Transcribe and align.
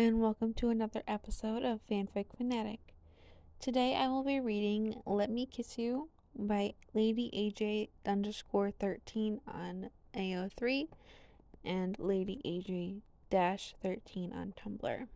and 0.00 0.18
welcome 0.18 0.54
to 0.54 0.70
another 0.70 1.02
episode 1.06 1.62
of 1.62 1.78
Fanfic 1.86 2.24
Fanatic. 2.34 2.80
Today 3.60 3.94
I 3.94 4.08
will 4.08 4.24
be 4.24 4.40
reading 4.40 5.02
Let 5.04 5.28
Me 5.28 5.44
Kiss 5.44 5.76
You 5.76 6.08
by 6.34 6.72
Lady 6.94 7.30
AJ 7.36 7.90
underscore 8.10 8.70
13 8.70 9.42
on 9.46 9.90
AO3 10.16 10.88
and 11.66 11.98
Lady 11.98 12.40
AJ 12.46 13.02
dash 13.28 13.74
13 13.82 14.32
on 14.32 14.54
Tumblr. 14.54 15.06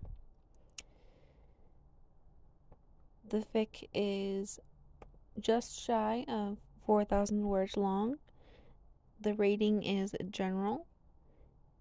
The 3.26 3.38
fic 3.54 3.88
is 3.94 4.60
just 5.40 5.80
shy 5.80 6.26
of 6.28 6.58
4,000 6.84 7.48
words 7.48 7.78
long. 7.78 8.16
The 9.18 9.32
rating 9.32 9.82
is 9.82 10.14
general. 10.30 10.86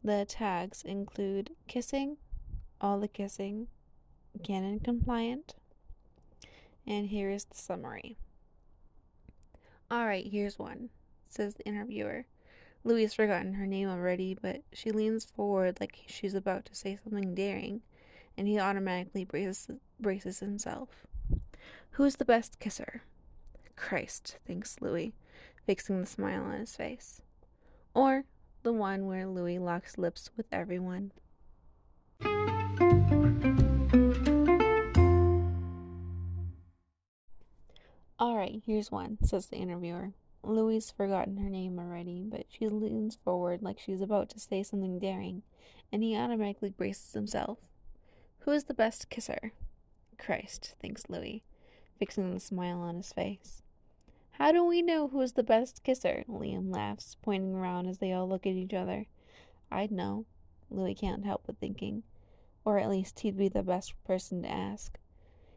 The 0.02 0.24
tags 0.26 0.84
include 0.84 1.50
kissing, 1.68 2.16
all 2.84 3.00
the 3.00 3.08
kissing, 3.08 3.68
canon 4.44 4.78
compliant, 4.82 5.56
and 6.86 7.08
here 7.08 7.30
is 7.30 7.46
the 7.46 7.56
summary. 7.56 8.18
Alright, 9.90 10.28
here's 10.28 10.60
one, 10.60 10.90
says 11.30 11.56
the 11.56 11.66
interviewer. 11.66 12.26
Louis 12.84 13.04
has 13.04 13.14
forgotten 13.14 13.54
her 13.54 13.66
name 13.66 13.88
already, 13.88 14.38
but 14.40 14.64
she 14.74 14.92
leans 14.92 15.24
forward 15.24 15.80
like 15.80 16.04
she's 16.08 16.34
about 16.34 16.66
to 16.66 16.76
say 16.76 17.00
something 17.02 17.34
daring, 17.34 17.82
and 18.38 18.50
he 18.50 18.60
automatically 18.60 19.24
braces, 19.24 19.70
braces 19.98 20.40
himself. 20.40 20.90
Who's 21.92 22.18
the 22.18 22.26
best 22.26 22.60
kisser? 22.60 23.04
Christ, 23.78 24.40
thinks 24.46 24.82
Louis, 24.82 25.14
fixing 25.66 26.02
the 26.02 26.06
smile 26.06 26.44
on 26.44 26.60
his 26.60 26.76
face. 26.76 27.22
Or 27.94 28.26
the 28.64 28.74
one 28.74 29.06
where 29.06 29.26
Louis 29.26 29.58
locks 29.58 29.98
lips 29.98 30.32
with 30.36 30.48
everyone. 30.52 31.14
Right, 38.44 38.62
here's 38.66 38.92
one, 38.92 39.20
says 39.24 39.46
the 39.46 39.56
interviewer. 39.56 40.12
Louis' 40.44 40.92
forgotten 40.92 41.38
her 41.38 41.50
name 41.50 41.80
already, 41.80 42.26
but 42.26 42.46
she 42.50 42.68
leans 42.68 43.18
forward 43.24 43.62
like 43.62 43.80
she's 43.80 44.02
about 44.02 44.28
to 44.32 44.40
say 44.42 44.64
something 44.64 45.00
daring, 45.00 45.44
and 45.94 46.04
he 46.04 46.18
automatically 46.18 46.70
braces 46.70 47.14
himself. 47.14 47.60
Who 48.40 48.52
is 48.52 48.66
the 48.66 48.74
best 48.74 49.10
kisser? 49.10 49.54
Christ, 50.18 50.76
thinks 50.82 51.08
Louis, 51.08 51.42
fixing 51.98 52.34
the 52.34 52.42
smile 52.42 52.82
on 52.82 52.98
his 52.98 53.14
face. 53.14 53.62
How 54.32 54.52
do 54.52 54.66
we 54.66 54.82
know 54.82 55.08
who 55.08 55.22
is 55.22 55.32
the 55.32 55.44
best 55.44 55.82
kisser? 55.86 56.26
Liam 56.28 56.70
laughs, 56.70 57.16
pointing 57.22 57.56
around 57.56 57.88
as 57.88 58.00
they 58.00 58.12
all 58.12 58.28
look 58.28 58.46
at 58.46 58.56
each 58.56 58.74
other. 58.74 59.06
I'd 59.72 59.90
know, 59.90 60.26
Louis 60.70 60.96
can't 60.96 61.24
help 61.24 61.44
but 61.46 61.62
thinking. 61.62 62.04
Or 62.66 62.78
at 62.78 62.90
least 62.90 63.22
he'd 63.22 63.38
be 63.38 63.48
the 63.48 63.64
best 63.64 63.94
person 64.04 64.42
to 64.42 64.52
ask. 64.52 65.00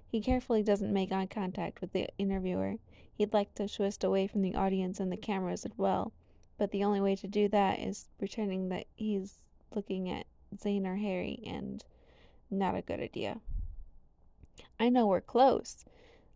He 0.08 0.20
carefully 0.20 0.62
doesn't 0.62 0.92
make 0.92 1.12
eye 1.12 1.26
contact 1.26 1.80
with 1.80 1.92
the 1.92 2.08
interviewer. 2.18 2.76
He'd 3.14 3.32
like 3.32 3.54
to 3.54 3.68
twist 3.68 4.04
away 4.04 4.26
from 4.26 4.42
the 4.42 4.54
audience 4.54 5.00
and 5.00 5.10
the 5.10 5.16
cameras 5.16 5.64
as 5.64 5.72
well, 5.76 6.12
but 6.58 6.70
the 6.70 6.84
only 6.84 7.00
way 7.00 7.16
to 7.16 7.26
do 7.26 7.48
that 7.48 7.78
is 7.78 8.08
pretending 8.18 8.68
that 8.68 8.86
he's 8.94 9.34
looking 9.74 10.08
at 10.08 10.26
Zayn 10.56 10.86
or 10.86 10.96
Harry, 10.96 11.42
and 11.46 11.84
not 12.50 12.76
a 12.76 12.82
good 12.82 13.00
idea. 13.00 13.40
I 14.78 14.88
know 14.88 15.06
we're 15.06 15.20
close, 15.20 15.84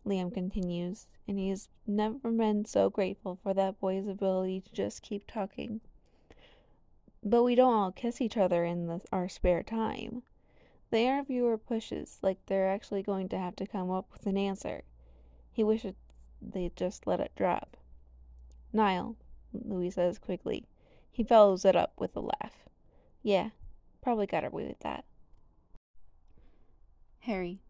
Liam 0.05 0.33
continues, 0.33 1.07
and 1.27 1.39
he's 1.39 1.69
never 1.87 2.31
been 2.31 2.65
so 2.65 2.89
grateful 2.89 3.39
for 3.41 3.53
that 3.53 3.79
boy's 3.79 4.07
ability 4.07 4.61
to 4.61 4.73
just 4.73 5.01
keep 5.01 5.25
talking. 5.27 5.81
But 7.23 7.43
we 7.43 7.55
don't 7.55 7.73
all 7.73 7.91
kiss 7.91 8.19
each 8.19 8.37
other 8.37 8.65
in 8.65 8.87
the, 8.87 9.01
our 9.11 9.29
spare 9.29 9.63
time. 9.63 10.23
The 10.91 10.99
interviewer 10.99 11.57
pushes 11.57 12.19
like 12.21 12.45
they're 12.45 12.69
actually 12.69 13.01
going 13.01 13.29
to 13.29 13.39
have 13.39 13.55
to 13.55 13.65
come 13.65 13.89
up 13.89 14.11
with 14.11 14.25
an 14.25 14.37
answer. 14.37 14.83
He 15.49 15.63
wishes 15.63 15.95
they'd 16.41 16.75
just 16.75 17.07
let 17.07 17.21
it 17.21 17.31
drop. 17.35 17.77
Niall, 18.73 19.15
Louis 19.53 19.91
says 19.91 20.19
quickly. 20.19 20.67
He 21.09 21.23
follows 21.23 21.63
it 21.63 21.75
up 21.75 21.93
with 21.97 22.15
a 22.15 22.19
laugh. 22.19 22.67
Yeah, 23.23 23.49
probably 24.01 24.27
got 24.27 24.43
away 24.43 24.67
with 24.67 24.79
that. 24.79 25.05
Harry. 27.19 27.61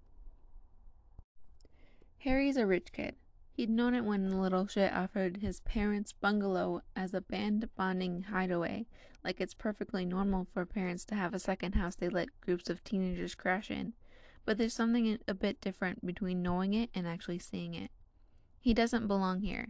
Harry's 2.20 2.58
a 2.58 2.66
rich 2.66 2.92
kid. 2.92 3.16
He'd 3.52 3.70
known 3.70 3.94
it 3.94 4.06
when 4.06 4.30
the 4.30 4.38
little 4.38 4.66
shit 4.66 4.94
offered 4.94 5.38
his 5.38 5.60
parents' 5.60 6.14
bungalow 6.14 6.81
as 6.96 7.14
a 7.14 7.22
band 7.22 7.70
bonding 7.76 8.24
hideaway, 8.24 8.86
like 9.24 9.40
it's 9.40 9.54
perfectly 9.54 10.06
normal 10.06 10.48
for 10.54 10.66
parents 10.66 11.06
to 11.06 11.16
have 11.16 11.34
a 11.34 11.40
second 11.40 11.76
house 11.76 11.96
they 11.96 12.09
let 12.09 12.42
groups 12.42 12.70
of 12.70 12.84
teenagers 12.84 13.36
crash 13.36 13.70
in. 13.70 13.94
But 14.46 14.58
there's 14.58 14.74
something 14.74 15.20
a 15.28 15.34
bit 15.34 15.62
different 15.62 16.06
between 16.06 16.42
knowing 16.42 16.74
it 16.74 16.90
and 16.96 17.08
actually 17.08 17.40
seeing 17.40 17.74
it. 17.74 17.92
He 18.60 18.74
doesn't 18.74 19.08
belong 19.08 19.42
here. 19.42 19.70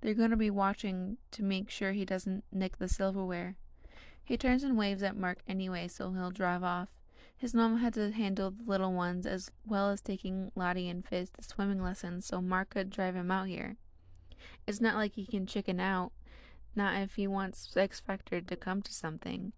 They're 0.00 0.14
going 0.14 0.30
to 0.30 0.36
be 0.36 0.50
watching 0.50 1.18
to 1.32 1.42
make 1.42 1.70
sure 1.70 1.92
he 1.92 2.04
doesn't 2.04 2.44
nick 2.52 2.78
the 2.78 2.88
silverware. 2.88 3.56
He 4.22 4.36
turns 4.36 4.62
and 4.62 4.78
waves 4.78 5.02
at 5.02 5.16
Mark 5.16 5.38
anyway, 5.48 5.88
so 5.88 6.12
he'll 6.12 6.30
drive 6.30 6.62
off. 6.62 6.88
His 7.36 7.54
mom 7.54 7.78
had 7.78 7.94
to 7.94 8.12
handle 8.12 8.50
the 8.50 8.70
little 8.70 8.92
ones 8.92 9.26
as 9.26 9.50
well 9.66 9.90
as 9.90 10.00
taking 10.00 10.52
Lottie 10.54 10.88
and 10.88 11.06
Fizz 11.06 11.30
to 11.30 11.42
swimming 11.42 11.82
lessons, 11.82 12.26
so 12.26 12.40
Mark 12.40 12.70
could 12.70 12.90
drive 12.90 13.16
him 13.16 13.30
out 13.30 13.48
here. 13.48 13.76
It's 14.66 14.80
not 14.80 14.96
like 14.96 15.14
he 15.14 15.26
can 15.26 15.46
chicken 15.46 15.80
out, 15.80 16.12
not 16.74 17.00
if 17.00 17.14
he 17.14 17.26
wants 17.26 17.76
X 17.76 18.00
Factor 18.00 18.40
to 18.40 18.56
come 18.56 18.82
to 18.82 18.92
something. 18.92 19.52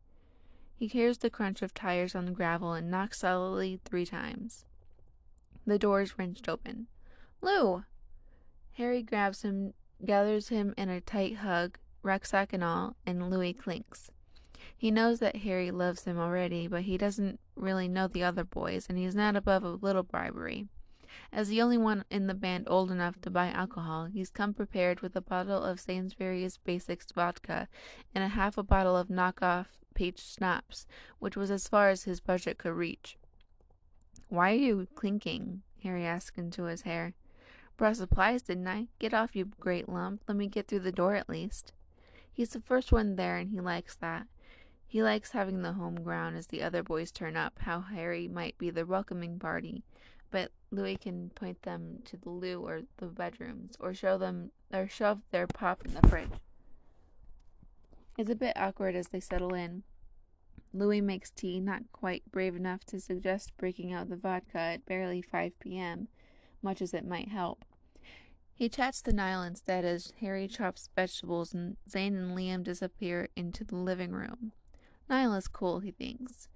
He 0.74 0.86
hears 0.86 1.18
the 1.18 1.30
crunch 1.30 1.62
of 1.62 1.74
tires 1.74 2.14
on 2.14 2.24
the 2.24 2.32
gravel 2.32 2.72
and 2.72 2.90
knocks 2.90 3.20
solidly 3.20 3.80
three 3.84 4.06
times. 4.06 4.64
The 5.66 5.78
door 5.78 6.00
is 6.00 6.18
wrenched 6.18 6.48
open. 6.48 6.88
Lou! 7.40 7.84
Harry 8.72 9.02
grabs 9.02 9.42
him, 9.42 9.74
gathers 10.04 10.48
him 10.48 10.74
in 10.76 10.88
a 10.88 11.00
tight 11.00 11.36
hug, 11.36 11.78
rucksack 12.02 12.52
and 12.52 12.64
all, 12.64 12.96
and 13.06 13.30
Louis 13.30 13.52
clinks. 13.52 14.10
He 14.76 14.90
knows 14.90 15.20
that 15.20 15.36
Harry 15.36 15.70
loves 15.70 16.04
him 16.04 16.18
already, 16.18 16.66
but 16.66 16.82
he 16.82 16.98
doesn't 16.98 17.38
really 17.54 17.86
know 17.86 18.08
the 18.08 18.24
other 18.24 18.44
boys, 18.44 18.86
and 18.88 18.98
he's 18.98 19.14
not 19.14 19.36
above 19.36 19.62
a 19.62 19.70
little 19.70 20.02
bribery. 20.02 20.66
As 21.32 21.48
the 21.48 21.62
only 21.62 21.78
one 21.78 22.04
in 22.10 22.26
the 22.26 22.34
band 22.34 22.68
old 22.68 22.90
enough 22.90 23.20
to 23.22 23.30
buy 23.30 23.48
alcohol, 23.48 24.06
he's 24.06 24.30
come 24.30 24.54
prepared 24.54 25.00
with 25.00 25.14
a 25.16 25.20
bottle 25.20 25.62
of 25.62 25.80
Sainsbury's 25.80 26.58
Basics 26.58 27.12
vodka 27.12 27.68
and 28.14 28.24
a 28.24 28.28
half 28.28 28.56
a 28.56 28.62
bottle 28.62 28.96
of 28.96 29.08
knockoff 29.08 29.66
peach 29.94 30.20
schnapps, 30.20 30.86
which 31.18 31.36
was 31.36 31.50
as 31.50 31.68
far 31.68 31.90
as 31.90 32.04
his 32.04 32.20
budget 32.20 32.58
could 32.58 32.74
reach. 32.74 33.18
Why 34.28 34.52
are 34.52 34.56
you 34.56 34.88
clinking? 34.94 35.62
Harry 35.82 36.06
asked 36.06 36.38
into 36.38 36.64
his 36.64 36.82
hair. 36.82 37.14
Brought 37.76 37.96
supplies, 37.96 38.42
didn't 38.42 38.68
I? 38.68 38.88
Get 38.98 39.12
off, 39.12 39.34
you 39.34 39.46
great 39.60 39.88
lump. 39.88 40.22
Let 40.28 40.36
me 40.36 40.46
get 40.46 40.68
through 40.68 40.80
the 40.80 40.92
door 40.92 41.14
at 41.14 41.28
least. 41.28 41.72
He's 42.32 42.50
the 42.50 42.60
first 42.60 42.92
one 42.92 43.16
there, 43.16 43.36
and 43.36 43.50
he 43.50 43.60
likes 43.60 43.96
that. 43.96 44.26
He 44.86 45.02
likes 45.02 45.32
having 45.32 45.62
the 45.62 45.72
home 45.72 46.02
ground 46.02 46.36
as 46.36 46.48
the 46.48 46.62
other 46.62 46.82
boys 46.82 47.10
turn 47.10 47.36
up, 47.36 47.58
how 47.60 47.80
Harry 47.80 48.28
might 48.28 48.58
be 48.58 48.70
the 48.70 48.86
welcoming 48.86 49.38
party, 49.38 49.84
but 50.32 50.50
Louis 50.72 50.96
can 50.96 51.30
point 51.36 51.62
them 51.62 52.00
to 52.06 52.16
the 52.16 52.30
loo 52.30 52.60
or 52.66 52.82
the 52.96 53.06
bedrooms, 53.06 53.76
or 53.78 53.94
show 53.94 54.18
them 54.18 54.50
or 54.72 54.88
shove 54.88 55.20
their 55.30 55.46
pop 55.46 55.84
in 55.84 55.94
the 55.94 56.08
fridge. 56.08 56.32
It's 58.18 58.30
a 58.30 58.34
bit 58.34 58.56
awkward 58.56 58.96
as 58.96 59.08
they 59.08 59.20
settle 59.20 59.54
in. 59.54 59.84
Louis 60.74 61.00
makes 61.00 61.30
tea, 61.30 61.60
not 61.60 61.82
quite 61.92 62.22
brave 62.32 62.56
enough 62.56 62.84
to 62.86 62.98
suggest 62.98 63.56
breaking 63.58 63.92
out 63.92 64.08
the 64.08 64.16
vodka 64.16 64.58
at 64.58 64.86
barely 64.86 65.22
5 65.22 65.58
p.m., 65.60 66.08
much 66.62 66.80
as 66.80 66.94
it 66.94 67.06
might 67.06 67.28
help. 67.28 67.64
He 68.54 68.68
chats 68.68 69.02
to 69.02 69.12
Niall 69.12 69.42
instead 69.42 69.84
as 69.84 70.12
Harry 70.20 70.48
chops 70.48 70.88
vegetables 70.94 71.52
and 71.52 71.76
Zayn 71.90 72.16
and 72.16 72.36
Liam 72.36 72.62
disappear 72.62 73.28
into 73.36 73.64
the 73.64 73.76
living 73.76 74.12
room. 74.12 74.52
Niall 75.10 75.34
is 75.34 75.48
cool, 75.48 75.80
he 75.80 75.90
thinks. 75.90 76.48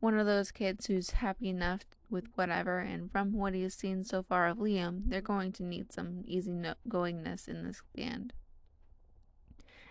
One 0.00 0.18
of 0.18 0.26
those 0.26 0.50
kids 0.50 0.86
who's 0.86 1.10
happy 1.10 1.50
enough 1.50 1.82
with 2.08 2.24
whatever, 2.34 2.78
and 2.78 3.12
from 3.12 3.34
what 3.34 3.54
he's 3.54 3.74
seen 3.74 4.02
so 4.02 4.22
far 4.22 4.48
of 4.48 4.58
Liam, 4.58 5.02
they're 5.06 5.20
going 5.20 5.52
to 5.52 5.62
need 5.62 5.92
some 5.92 6.22
easy 6.26 6.52
no- 6.52 6.74
goingness 6.88 7.46
in 7.46 7.64
this 7.64 7.82
band. 7.94 8.32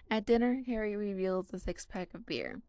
At 0.10 0.26
dinner, 0.26 0.64
Harry 0.66 0.96
reveals 0.96 1.48
the 1.48 1.60
six 1.60 1.86
pack 1.86 2.14
of 2.16 2.26
beer. 2.26 2.62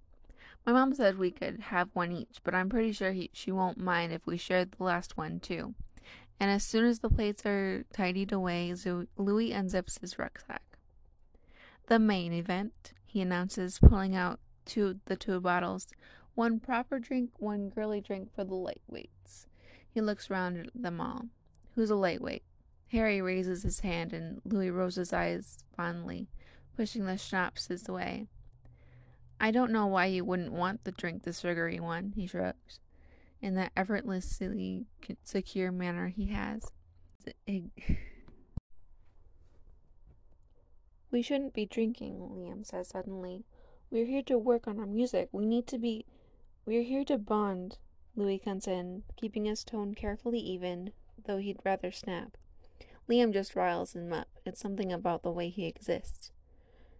My 0.67 0.73
mom 0.73 0.95
said 0.95 1.17
we 1.17 1.31
could 1.31 1.61
have 1.61 1.89
one 1.95 2.13
each, 2.13 2.41
but 2.45 2.55
I'm 2.55 2.69
pretty 2.69 2.93
sure 2.93 3.13
he, 3.13 3.31
she 3.33 3.51
won't 3.51 3.79
mind 3.79 4.13
if 4.13 4.27
we 4.27 4.37
shared 4.37 4.73
the 4.73 4.85
last 4.85 5.17
one 5.17 5.41
too. 5.41 5.75
And 6.39 6.51
as 6.51 6.63
soon 6.63 6.85
as 6.85 7.01
the 7.01 7.09
plates 7.09 7.47
are 7.47 7.85
tidied 7.93 8.33
away, 8.33 8.75
Louis 9.17 9.51
unzips 9.51 10.01
his 10.01 10.19
rucksack. 10.19 10.63
The 11.87 11.99
main 11.99 12.33
event, 12.35 12.93
he 13.07 13.23
announces, 13.23 13.79
pulling 13.79 14.15
out 14.15 14.41
two 14.65 15.01
the 15.07 15.17
two 15.17 15.41
bottles. 15.41 15.89
One 16.41 16.59
proper 16.59 16.99
drink, 16.99 17.33
one 17.37 17.69
girly 17.69 18.01
drink 18.01 18.35
for 18.35 18.45
the 18.45 18.55
lightweights. 18.55 19.45
He 19.91 20.01
looks 20.01 20.31
round 20.31 20.57
at 20.57 20.71
them 20.75 20.99
all. 20.99 21.27
Who's 21.75 21.91
a 21.91 21.95
lightweight? 21.95 22.45
Harry 22.93 23.21
raises 23.21 23.63
his 23.63 23.81
hand 23.81 24.15
and 24.15 24.41
Louis 24.47 24.71
rolls 24.71 24.95
his 24.95 25.13
eyes 25.13 25.59
fondly, 25.77 26.29
pushing 26.75 27.05
the 27.05 27.19
schnapps 27.19 27.69
away. 27.87 28.29
I 29.39 29.51
don't 29.51 29.71
know 29.71 29.87
why 29.87 30.07
you 30.07 30.25
wouldn't 30.25 30.55
want 30.55 30.85
the 30.85 30.93
drink 30.93 31.25
the 31.25 31.35
sugary 31.35 31.79
one, 31.79 32.15
he 32.17 32.27
shrugs. 32.27 32.81
in 33.43 33.55
that 33.57 33.73
effortlessly 33.77 34.87
secure 35.23 35.71
manner 35.71 36.09
he 36.09 36.29
has. 36.29 36.73
we 41.11 41.21
shouldn't 41.21 41.53
be 41.53 41.67
drinking, 41.67 42.15
Liam 42.33 42.65
says 42.65 42.89
suddenly. 42.89 43.45
We're 43.91 44.07
here 44.07 44.23
to 44.23 44.39
work 44.39 44.67
on 44.67 44.79
our 44.81 44.87
music. 44.87 45.29
We 45.33 45.45
need 45.45 45.67
to 45.67 45.77
be. 45.77 46.07
We're 46.67 46.83
here 46.83 47.05
to 47.05 47.19
bond, 47.19 47.79
Louis 48.15 48.39
comes 48.39 48.67
in, 48.67 49.03
keeping 49.17 49.47
his 49.47 49.65
tone 49.65 49.95
carefully 49.95 50.39
even, 50.41 50.93
though 51.25 51.39
he'd 51.39 51.59
rather 51.65 51.91
snap. 51.91 52.37
Liam 53.09 53.33
just 53.33 53.57
riles 53.57 53.95
him 53.95 54.12
up. 54.12 54.29
It's 54.45 54.61
something 54.61 54.93
about 54.93 55.23
the 55.23 55.33
way 55.33 55.49
he 55.49 55.67
exists. 55.67 56.31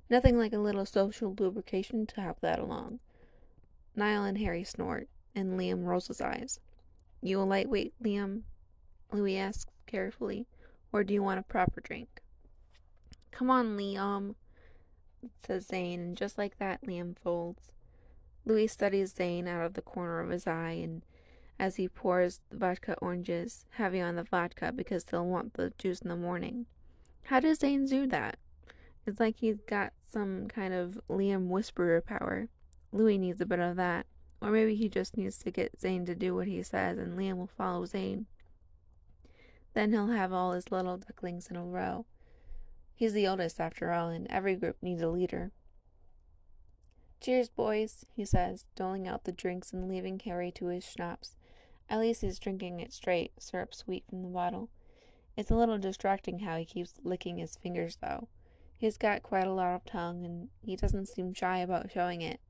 Nothing 0.09 0.39
like 0.39 0.53
a 0.53 0.59
little 0.59 0.87
social 0.87 1.35
lubrication 1.39 2.07
to 2.07 2.21
help 2.21 2.41
that 2.41 2.59
along. 2.59 3.01
Niall 3.95 4.25
and 4.25 4.39
Harry 4.39 4.65
snort, 4.65 5.09
and 5.35 5.59
Liam 5.59 5.85
rolls 5.85 6.09
his 6.09 6.21
eyes. 6.21 6.59
You 7.23 7.41
a 7.41 7.45
lightweight, 7.45 7.95
Liam? 8.03 8.43
Louis 9.13 9.37
asks 9.37 9.71
carefully, 9.87 10.47
or 10.93 11.05
do 11.05 11.15
you 11.15 11.23
want 11.23 11.39
a 11.39 11.45
proper 11.45 11.81
drink? 11.81 12.23
Come 13.31 13.51
on, 13.51 13.77
Liam, 13.77 14.35
says 15.47 15.69
Zayn, 15.69 15.95
and 15.95 16.17
just 16.17 16.39
like 16.39 16.59
that, 16.59 16.83
Liam 16.83 17.17
folds. 17.17 17.71
Louis 18.45 18.69
studies 18.69 19.13
Zayn 19.15 19.47
out 19.47 19.65
of 19.65 19.75
the 19.75 19.83
corner 19.83 20.21
of 20.21 20.31
his 20.31 20.47
eye, 20.47 20.81
and 20.83 21.03
as 21.59 21.77
he 21.77 21.89
pours 21.89 22.41
the 22.51 22.57
vodka 22.57 22.97
oranges, 23.03 23.67
heavy 23.73 24.01
on 24.01 24.17
the 24.17 24.25
vodka 24.25 24.73
because 24.73 25.05
they'll 25.05 25.27
want 25.27 25.55
the 25.55 25.73
juice 25.79 26.01
in 26.01 26.09
the 26.09 26.17
morning. 26.17 26.67
How 27.25 27.41
does 27.41 27.59
Zayn 27.59 27.89
do 27.89 28.07
that? 28.09 28.39
It's 29.07 29.21
like 29.21 29.37
he's 29.37 29.61
got 29.67 29.93
some 30.11 30.49
kind 30.49 30.75
of 30.75 30.99
Liam 31.09 31.49
whisperer 31.49 32.01
power. 32.01 32.49
Louis 32.93 33.19
needs 33.19 33.41
a 33.41 33.47
bit 33.47 33.61
of 33.61 33.77
that. 33.77 34.07
Or 34.43 34.51
maybe 34.51 34.75
he 34.75 34.89
just 34.89 35.17
needs 35.17 35.39
to 35.39 35.51
get 35.51 35.79
Zayn 35.79 36.07
to 36.07 36.15
do 36.15 36.35
what 36.35 36.47
he 36.47 36.63
says 36.63 36.99
and 36.99 37.19
Liam 37.19 37.37
will 37.37 37.47
follow 37.47 37.85
Zayn. 37.85 38.25
Then 39.75 39.93
he'll 39.93 40.09
have 40.09 40.33
all 40.33 40.53
his 40.53 40.73
little 40.73 40.97
ducklings 40.97 41.49
in 41.49 41.57
a 41.57 41.65
row. 41.65 42.07
He's 42.95 43.13
the 43.13 43.29
oldest 43.29 43.61
after 43.61 43.93
all, 43.93 44.09
and 44.09 44.27
every 44.29 44.57
group 44.57 44.77
needs 44.83 45.01
a 45.01 45.09
leader. 45.09 45.53
Cheers, 47.21 47.51
boys, 47.51 48.07
he 48.17 48.25
says, 48.25 48.65
doling 48.75 49.07
out 49.07 49.25
the 49.25 49.33
drinks 49.33 49.73
and 49.73 49.89
leaving 49.89 50.19
Harry 50.21 50.51
to 50.53 50.67
his 50.67 50.85
schnapps. 50.85 51.37
At 51.91 52.01
least 52.01 52.23
he's 52.23 52.39
drinking 52.39 52.81
it 52.81 52.95
straight, 52.95 53.33
syrup 53.39 53.75
sweet 53.75 54.05
from 54.09 54.23
the 54.23 54.29
bottle. 54.29 54.71
It's 55.37 55.51
a 55.51 55.55
little 55.55 55.77
distracting 55.77 56.41
how 56.41 56.57
he 56.57 56.65
keeps 56.65 56.95
licking 57.03 57.37
his 57.37 57.57
fingers, 57.57 57.99
though. 58.01 58.29
He's 58.79 58.97
got 58.97 59.23
quite 59.23 59.47
a 59.47 59.53
lot 59.53 59.75
of 59.75 59.85
tongue, 59.85 60.25
and 60.25 60.49
he 60.63 60.77
doesn't 60.77 61.09
seem 61.09 61.35
shy 61.35 61.59
about 61.59 61.93
showing 61.93 62.23
it. 62.23 62.41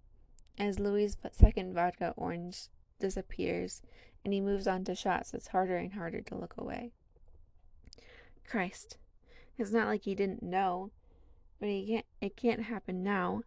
As 0.57 0.79
Louis's 0.79 1.17
second 1.33 1.75
vodka 1.75 2.15
orange 2.17 2.69
disappears, 3.01 3.83
and 4.25 4.33
he 4.33 4.41
moves 4.41 4.69
on 4.69 4.85
to 4.85 4.95
shots, 4.95 5.35
it's 5.35 5.49
harder 5.49 5.77
and 5.77 5.95
harder 5.95 6.21
to 6.21 6.37
look 6.37 6.55
away. 6.57 6.93
Christ. 8.47 8.99
It's 9.59 9.73
not 9.73 9.89
like 9.89 10.05
he 10.05 10.15
didn't 10.15 10.43
know, 10.43 10.91
but 11.59 11.69
he 11.69 11.87
can't 11.87 12.07
it 12.21 12.37
can't 12.37 12.63
happen 12.63 13.03
now. 13.03 13.43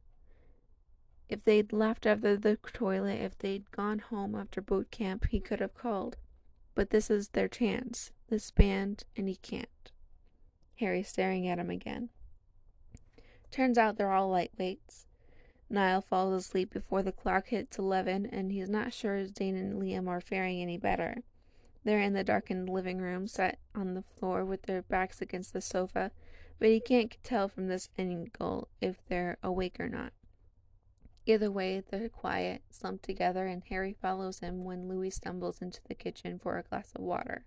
If 1.30 1.44
they'd 1.44 1.74
left 1.74 2.06
after 2.06 2.38
the 2.38 2.58
toilet, 2.58 3.22
if 3.22 3.38
they'd 3.38 3.72
gone 3.72 4.00
home 4.00 4.36
after 4.36 4.62
boot 4.62 4.92
camp, 4.92 5.28
he 5.30 5.40
could 5.40 5.60
have 5.60 5.74
called. 5.74 6.18
But 6.76 6.90
this 6.90 7.10
is 7.10 7.30
their 7.30 7.48
chance, 7.48 8.12
this 8.30 8.52
band, 8.52 9.04
and 9.16 9.28
he 9.28 9.36
can't. 9.36 9.68
Harry 10.80 11.04
staring 11.04 11.48
at 11.48 11.60
him 11.60 11.70
again. 11.70 12.10
Turns 13.52 13.78
out 13.78 13.98
they're 13.98 14.12
all 14.12 14.32
lightweights. 14.32 15.06
Niall 15.70 16.02
falls 16.02 16.34
asleep 16.34 16.74
before 16.74 17.02
the 17.02 17.12
clock 17.12 17.48
hits 17.48 17.80
eleven, 17.80 18.26
and 18.26 18.52
he's 18.52 18.70
not 18.70 18.94
sure 18.94 19.26
Zayn 19.26 19.56
and 19.56 19.82
Liam 19.82 20.08
are 20.08 20.22
faring 20.22 20.62
any 20.62 20.78
better. 20.78 21.18
They're 21.84 22.02
in 22.02 22.14
the 22.14 22.24
darkened 22.24 22.70
living 22.70 23.00
room, 23.00 23.28
set 23.28 23.60
on 23.76 23.94
the 23.94 24.04
floor 24.04 24.46
with 24.46 24.64
their 24.64 24.82
backs 24.82 25.22
against 25.22 25.54
the 25.54 25.62
sofa, 25.62 26.12
but 26.60 26.70
he 26.70 26.80
can't 26.80 27.16
tell 27.24 27.48
from 27.48 27.68
this 27.68 27.90
angle 27.98 28.68
if 28.82 28.98
they're 29.08 29.38
awake 29.44 29.78
or 29.80 29.90
not. 29.90 30.14
Either 31.26 31.50
way, 31.50 31.82
they're 31.90 32.10
quiet, 32.10 32.62
slumped 32.70 33.06
together, 33.06 33.48
and 33.48 33.64
Harry 33.70 33.96
follows 34.02 34.40
him 34.40 34.64
when 34.64 34.90
Louis 34.90 35.12
stumbles 35.12 35.62
into 35.62 35.80
the 35.88 35.96
kitchen 35.96 36.38
for 36.38 36.58
a 36.58 36.64
glass 36.64 36.92
of 36.96 37.02
water. 37.02 37.46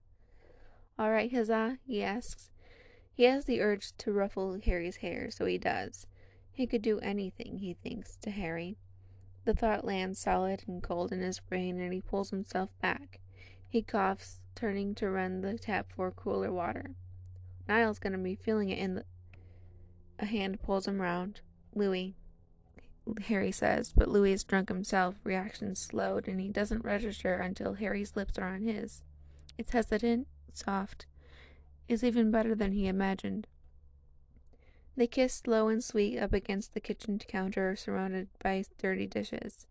All 0.99 1.11
right, 1.11 1.31
Hazza? 1.31 1.79
he 1.87 2.03
asks. 2.03 2.51
He 3.13 3.25
has 3.25 3.45
the 3.45 3.61
urge 3.61 3.93
to 3.99 4.13
ruffle 4.13 4.59
Harry's 4.65 4.97
hair, 4.97 5.31
so 5.31 5.45
he 5.45 5.59
does. 5.59 6.07
He 6.53 6.67
could 6.67 6.83
do 6.83 6.99
anything, 7.01 7.59
he 7.59 7.75
thinks, 7.75 8.17
to 8.23 8.31
Harry. 8.31 8.79
The 9.45 9.55
thought 9.55 9.85
lands 9.85 10.19
solid 10.19 10.65
and 10.67 10.83
cold 10.83 11.13
in 11.13 11.21
his 11.21 11.41
brain, 11.41 11.79
and 11.79 11.93
he 11.93 12.01
pulls 12.01 12.31
himself 12.31 12.71
back. 12.81 13.21
He 13.69 13.83
coughs, 13.83 14.41
turning 14.55 14.95
to 14.97 15.11
run 15.11 15.43
the 15.43 15.59
tap 15.59 15.93
for 15.95 16.11
cooler 16.11 16.51
water. 16.51 16.93
Niall's 17.69 17.99
gonna 17.99 18.19
be 18.19 18.37
feeling 18.37 18.71
it 18.71 18.79
in 18.79 18.95
the. 18.95 19.05
A 20.19 20.25
hand 20.25 20.63
pulls 20.63 20.89
him 20.89 21.01
round. 21.01 21.43
Louis, 21.75 22.17
Harry 23.27 23.53
says, 23.53 23.93
but 23.97 24.09
Louis 24.09 24.33
is 24.33 24.45
drunk 24.45 24.69
himself. 24.69 25.17
Reaction 25.25 25.75
slowed, 25.75 26.27
and 26.27 26.41
he 26.41 26.49
doesn't 26.49 26.85
register 26.85 27.35
until 27.35 27.75
Harry's 27.75 28.17
lips 28.17 28.39
are 28.39 28.49
on 28.49 28.63
his. 28.63 29.03
It's 29.57 29.71
hesitant, 29.71 30.27
soft. 30.53 31.07
It's 31.89 32.03
even 32.03 32.31
better 32.31 32.55
than 32.55 32.73
he 32.73 32.89
imagined. 32.89 33.47
They 34.97 35.07
kiss 35.07 35.47
low 35.47 35.69
and 35.69 35.85
sweet 35.85 36.19
up 36.19 36.33
against 36.33 36.75
the 36.75 36.81
kitchen 36.81 37.19
counter, 37.19 37.77
surrounded 37.77 38.29
by 38.43 38.65
dirty 38.79 39.07
dishes. 39.07 39.67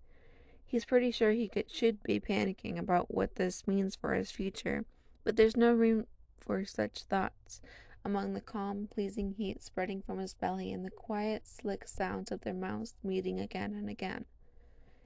He's 0.66 0.86
pretty 0.86 1.12
sure 1.12 1.32
he 1.32 1.48
could, 1.48 1.70
should 1.70 2.04
be 2.04 2.20
panicking 2.20 2.78
about 2.78 3.14
what 3.14 3.36
this 3.36 3.68
means 3.68 3.96
for 3.96 4.14
his 4.14 4.32
future, 4.32 4.86
but 5.24 5.36
there's 5.36 5.58
no 5.58 5.74
room 5.74 6.06
for 6.38 6.64
such 6.66 7.04
thoughts 7.04 7.62
among 8.06 8.36
the 8.36 8.42
calm, 8.42 8.88
pleasing 8.92 9.32
heat 9.32 9.64
spreading 9.64 10.00
from 10.00 10.20
his 10.20 10.36
belly 10.36 10.72
and 10.72 10.86
the 10.86 10.92
quiet, 10.92 11.48
slick 11.48 11.88
sounds 11.88 12.32
of 12.32 12.42
their 12.42 12.54
mouths 12.54 12.94
meeting 13.04 13.40
again 13.40 13.74
and 13.74 13.90
again. 13.90 14.26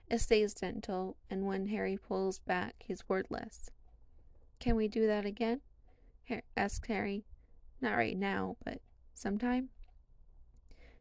It 0.10 0.20
stays 0.20 0.54
gentle, 0.54 1.16
and 1.30 1.46
when 1.46 1.68
Harry 1.68 1.98
pulls 1.98 2.40
back, 2.40 2.76
he's 2.80 3.08
wordless. 3.08 3.72
Can 4.60 4.76
we 4.76 4.90
do 4.90 5.08
that 5.08 5.26
again? 5.26 5.62
asked 6.58 6.88
Harry. 6.88 7.24
Not 7.80 7.96
right 7.96 8.18
now, 8.18 8.58
but 8.66 8.82
sometime? 9.14 9.70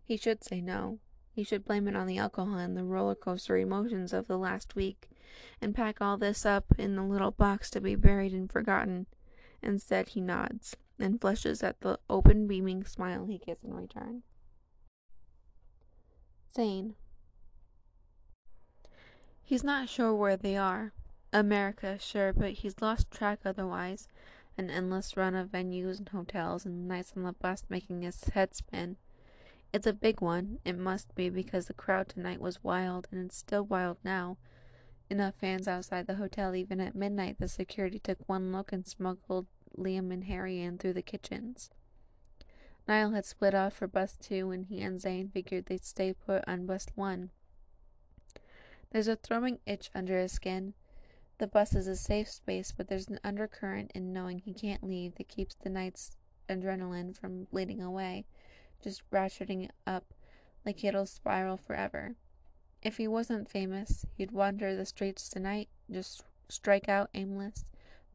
He 0.04 0.16
should 0.16 0.44
say 0.44 0.60
no. 0.60 1.00
He 1.32 1.42
should 1.42 1.64
blame 1.64 1.88
it 1.88 1.96
on 1.96 2.06
the 2.06 2.18
alcohol 2.18 2.58
and 2.58 2.76
the 2.76 2.84
roller 2.84 3.16
coaster 3.16 3.56
emotions 3.56 4.12
of 4.12 4.28
the 4.28 4.38
last 4.38 4.76
week, 4.76 5.10
and 5.60 5.74
pack 5.74 6.00
all 6.00 6.16
this 6.16 6.46
up 6.46 6.66
in 6.78 6.94
the 6.94 7.02
little 7.02 7.32
box 7.32 7.70
to 7.70 7.80
be 7.80 7.96
buried 7.96 8.32
and 8.32 8.50
forgotten. 8.50 9.06
Instead, 9.62 10.10
he 10.10 10.20
nods 10.20 10.76
and 10.98 11.20
flushes 11.20 11.62
at 11.62 11.80
the 11.80 11.98
open, 12.08 12.46
beaming 12.46 12.84
smile 12.84 13.24
he 13.24 13.38
gets 13.38 13.62
in 13.62 13.74
return. 13.74 14.22
Zayn. 16.54 16.94
He's 19.42 19.64
not 19.64 19.88
sure 19.88 20.14
where 20.14 20.36
they 20.36 20.56
are. 20.56 20.92
America, 21.32 21.98
sure, 21.98 22.32
but 22.32 22.52
he's 22.52 22.80
lost 22.80 23.10
track 23.10 23.40
otherwise. 23.44 24.08
An 24.56 24.70
endless 24.70 25.16
run 25.16 25.34
of 25.34 25.50
venues 25.50 25.98
and 25.98 26.08
hotels 26.08 26.64
and 26.64 26.88
nights 26.88 27.12
on 27.16 27.22
the 27.22 27.32
bus 27.32 27.64
making 27.68 28.02
his 28.02 28.24
head 28.24 28.54
spin. 28.54 28.96
It's 29.72 29.86
a 29.86 29.92
big 29.92 30.20
one. 30.20 30.58
It 30.64 30.78
must 30.78 31.14
be 31.14 31.28
because 31.28 31.66
the 31.66 31.74
crowd 31.74 32.08
tonight 32.08 32.40
was 32.40 32.64
wild, 32.64 33.06
and 33.12 33.26
it's 33.26 33.36
still 33.36 33.62
wild 33.62 33.98
now. 34.02 34.38
Enough 35.10 35.34
fans 35.40 35.68
outside 35.68 36.06
the 36.06 36.16
hotel 36.16 36.54
even 36.54 36.80
at 36.80 36.94
midnight 36.94 37.38
the 37.38 37.48
security 37.48 37.98
took 37.98 38.18
one 38.28 38.52
look 38.52 38.72
and 38.72 38.86
smuggled 38.86 39.46
Liam 39.78 40.12
and 40.12 40.24
Harry 40.24 40.60
in 40.60 40.78
through 40.78 40.94
the 40.94 41.02
kitchens. 41.02 41.70
Niall 42.86 43.10
had 43.10 43.26
split 43.26 43.54
off 43.54 43.74
for 43.74 43.86
bus 43.86 44.16
two, 44.16 44.50
and 44.50 44.66
he 44.66 44.80
and 44.80 44.98
Zayn 44.98 45.30
figured 45.30 45.66
they'd 45.66 45.84
stay 45.84 46.12
put 46.12 46.42
on 46.48 46.66
bus 46.66 46.86
one. 46.94 47.30
There's 48.90 49.08
a 49.08 49.16
throbbing 49.16 49.58
itch 49.66 49.90
under 49.94 50.18
his 50.18 50.32
skin. 50.32 50.74
The 51.36 51.46
bus 51.46 51.74
is 51.74 51.86
a 51.86 51.96
safe 51.96 52.28
space, 52.28 52.72
but 52.74 52.88
there's 52.88 53.08
an 53.08 53.20
undercurrent 53.22 53.92
in 53.94 54.12
knowing 54.12 54.38
he 54.38 54.54
can't 54.54 54.82
leave 54.82 55.16
that 55.16 55.28
keeps 55.28 55.54
the 55.54 55.68
night's 55.68 56.16
adrenaline 56.48 57.16
from 57.16 57.44
bleeding 57.44 57.82
away, 57.82 58.24
just 58.82 59.08
ratcheting 59.10 59.68
up 59.86 60.14
like 60.64 60.82
it'll 60.82 61.06
spiral 61.06 61.56
forever. 61.56 62.16
If 62.82 62.96
he 62.96 63.06
wasn't 63.06 63.50
famous, 63.50 64.06
he'd 64.16 64.32
wander 64.32 64.74
the 64.74 64.86
streets 64.86 65.28
tonight, 65.28 65.68
just 65.90 66.24
strike 66.48 66.88
out 66.88 67.10
aimless, 67.12 67.64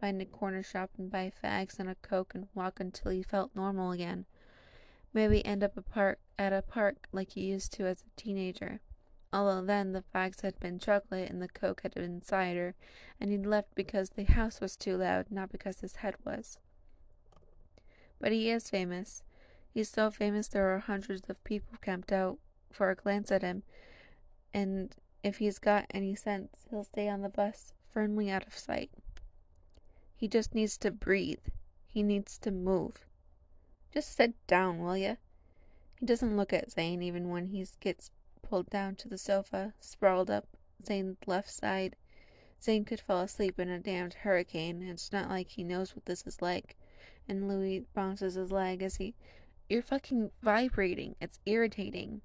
find 0.04 0.22
a 0.22 0.26
corner 0.26 0.62
shop 0.62 0.90
and 0.98 1.10
buy 1.10 1.32
fags 1.42 1.80
and 1.80 1.90
a 1.90 1.96
coke 1.96 2.36
and 2.36 2.50
walk 2.54 2.82
until 2.82 3.10
he 3.10 3.24
felt 3.24 3.56
normal 3.56 3.94
again. 3.94 4.26
Maybe 5.14 5.46
end 5.46 5.64
up 5.64 5.78
a 5.78 5.82
park 5.82 6.20
at 6.38 6.52
a 6.52 6.62
park 6.62 7.08
like 7.14 7.32
he 7.32 7.46
used 7.46 7.72
to 7.74 7.86
as 7.86 8.02
a 8.02 8.22
teenager. 8.22 8.82
Although 9.32 9.66
then 9.66 9.94
the 9.94 10.04
fags 10.14 10.42
had 10.42 10.60
been 10.60 10.78
chocolate 10.78 11.30
and 11.30 11.42
the 11.42 11.48
coke 11.48 11.84
had 11.84 11.94
been 11.94 12.22
cider, 12.22 12.76
and 13.18 13.32
he'd 13.32 13.46
left 13.46 13.76
because 13.76 14.10
the 14.10 14.26
house 14.26 14.60
was 14.60 14.76
too 14.76 14.98
loud, 14.98 15.28
not 15.32 15.50
because 15.50 15.80
his 15.80 15.96
head 15.96 16.16
was. 16.26 16.58
But 18.20 18.34
he 18.34 18.50
is 18.50 18.70
famous. 18.70 19.24
He's 19.74 19.88
so 19.88 20.12
famous 20.12 20.50
there 20.50 20.76
are 20.76 20.80
hundreds 20.80 21.30
of 21.30 21.42
people 21.46 21.78
camped 21.82 22.12
out 22.12 22.40
for 22.74 22.90
a 22.90 22.96
glance 22.96 23.32
at 23.32 23.42
him, 23.42 23.64
and 24.54 24.94
if 25.24 25.38
he's 25.38 25.60
got 25.60 25.86
any 25.92 26.14
sense, 26.14 26.66
he'll 26.70 26.84
stay 26.84 27.08
on 27.08 27.22
the 27.22 27.30
bus 27.30 27.72
firmly 27.90 28.30
out 28.30 28.46
of 28.46 28.58
sight. 28.58 28.92
He 30.24 30.30
just 30.30 30.56
needs 30.56 30.78
to 30.78 30.90
breathe. 30.90 31.50
He 31.86 32.02
needs 32.02 32.38
to 32.38 32.50
move. 32.50 33.06
Just 33.94 34.16
sit 34.16 34.36
down, 34.48 34.80
will 34.80 34.96
ya? 34.96 35.16
He 36.00 36.06
doesn't 36.06 36.38
look 36.38 36.54
at 36.54 36.70
Zayn 36.70 37.04
even 37.04 37.28
when 37.28 37.48
he 37.48 37.68
gets 37.82 38.10
pulled 38.42 38.70
down 38.70 38.96
to 38.96 39.10
the 39.10 39.18
sofa, 39.18 39.74
sprawled 39.82 40.32
up 40.32 40.48
Zayn's 40.82 41.18
left 41.28 41.50
side. 41.50 41.98
Zayn 42.62 42.88
could 42.88 43.02
fall 43.02 43.20
asleep 43.20 43.60
in 43.60 43.68
a 43.68 43.80
damned 43.80 44.14
hurricane. 44.14 44.82
It's 44.82 45.12
not 45.12 45.28
like 45.28 45.50
he 45.50 45.64
knows 45.66 45.94
what 45.94 46.06
this 46.06 46.26
is 46.26 46.42
like. 46.42 46.78
And 47.28 47.50
Louis 47.50 47.84
bounces 47.94 48.36
his 48.36 48.50
leg 48.50 48.82
as 48.82 48.96
he. 48.96 49.16
You're 49.68 49.82
fucking 49.82 50.32
vibrating. 50.42 51.18
It's 51.20 51.42
irritating. 51.46 52.22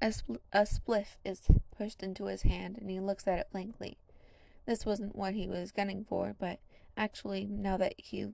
A, 0.00 0.06
spl- 0.06 0.38
a 0.54 0.62
spliff 0.62 1.18
is 1.22 1.42
pushed 1.76 2.02
into 2.02 2.28
his 2.28 2.44
hand 2.44 2.78
and 2.78 2.88
he 2.88 2.98
looks 2.98 3.28
at 3.28 3.40
it 3.40 3.48
blankly. 3.52 3.98
This 4.64 4.86
wasn't 4.86 5.14
what 5.14 5.34
he 5.34 5.46
was 5.46 5.70
gunning 5.70 6.06
for, 6.08 6.34
but 6.38 6.60
actually, 6.96 7.46
now 7.46 7.76
that 7.76 7.94
he 7.96 8.28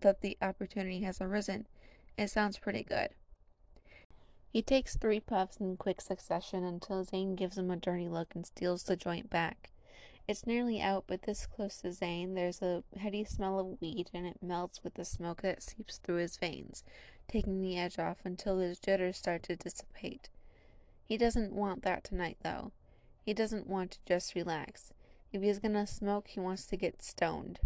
that 0.00 0.20
the 0.20 0.36
opportunity 0.42 1.02
has 1.02 1.20
arisen, 1.20 1.66
it 2.18 2.28
sounds 2.28 2.58
pretty 2.58 2.82
good. 2.82 3.10
He 4.52 4.60
takes 4.60 4.96
three 4.96 5.20
puffs 5.20 5.58
in 5.58 5.76
quick 5.76 6.00
succession 6.00 6.62
until 6.64 7.04
Zayn 7.04 7.36
gives 7.36 7.56
him 7.56 7.70
a 7.70 7.76
dirty 7.76 8.08
look 8.08 8.34
and 8.34 8.44
steals 8.44 8.82
the 8.82 8.96
joint 8.96 9.30
back. 9.30 9.70
It's 10.28 10.46
nearly 10.46 10.80
out, 10.80 11.04
but 11.06 11.22
this 11.22 11.46
close 11.46 11.78
to 11.78 11.88
Zayn, 11.88 12.34
there's 12.34 12.62
a 12.62 12.84
heady 12.98 13.24
smell 13.24 13.58
of 13.58 13.80
weed, 13.80 14.10
and 14.14 14.26
it 14.26 14.42
melts 14.42 14.84
with 14.84 14.94
the 14.94 15.04
smoke 15.04 15.42
that 15.42 15.62
seeps 15.62 15.98
through 15.98 16.16
his 16.16 16.36
veins, 16.36 16.84
taking 17.26 17.60
the 17.60 17.78
edge 17.78 17.98
off 17.98 18.18
until 18.24 18.58
his 18.58 18.78
jitters 18.78 19.16
start 19.16 19.42
to 19.44 19.56
dissipate. 19.56 20.28
He 21.04 21.16
doesn't 21.16 21.52
want 21.52 21.82
that 21.82 22.04
tonight, 22.04 22.36
though. 22.42 22.72
He 23.24 23.34
doesn't 23.34 23.66
want 23.66 23.92
to 23.92 23.98
just 24.06 24.34
relax. 24.34 24.92
If 25.32 25.42
he's 25.42 25.58
gonna 25.58 25.86
smoke, 25.86 26.28
he 26.28 26.40
wants 26.40 26.66
to 26.66 26.76
get 26.76 27.02
stoned. 27.02 27.58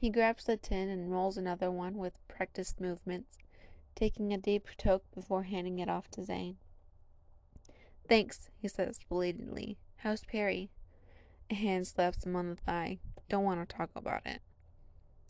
He 0.00 0.08
grabs 0.08 0.44
the 0.44 0.56
tin 0.56 0.88
and 0.88 1.12
rolls 1.12 1.36
another 1.36 1.70
one 1.70 1.98
with 1.98 2.26
practiced 2.26 2.80
movements, 2.80 3.36
taking 3.94 4.32
a 4.32 4.38
deep 4.38 4.66
toke 4.78 5.04
before 5.14 5.42
handing 5.42 5.78
it 5.78 5.90
off 5.90 6.10
to 6.12 6.22
Zayn. 6.22 6.54
Thanks, 8.08 8.48
he 8.56 8.66
says 8.66 8.98
belatedly. 9.10 9.76
How's 9.96 10.22
Perrie? 10.22 10.70
A 11.50 11.54
hand 11.54 11.86
slaps 11.86 12.24
him 12.24 12.34
on 12.34 12.48
the 12.48 12.56
thigh. 12.56 12.98
Don't 13.28 13.44
want 13.44 13.68
to 13.68 13.76
talk 13.76 13.90
about 13.94 14.22
it. 14.24 14.40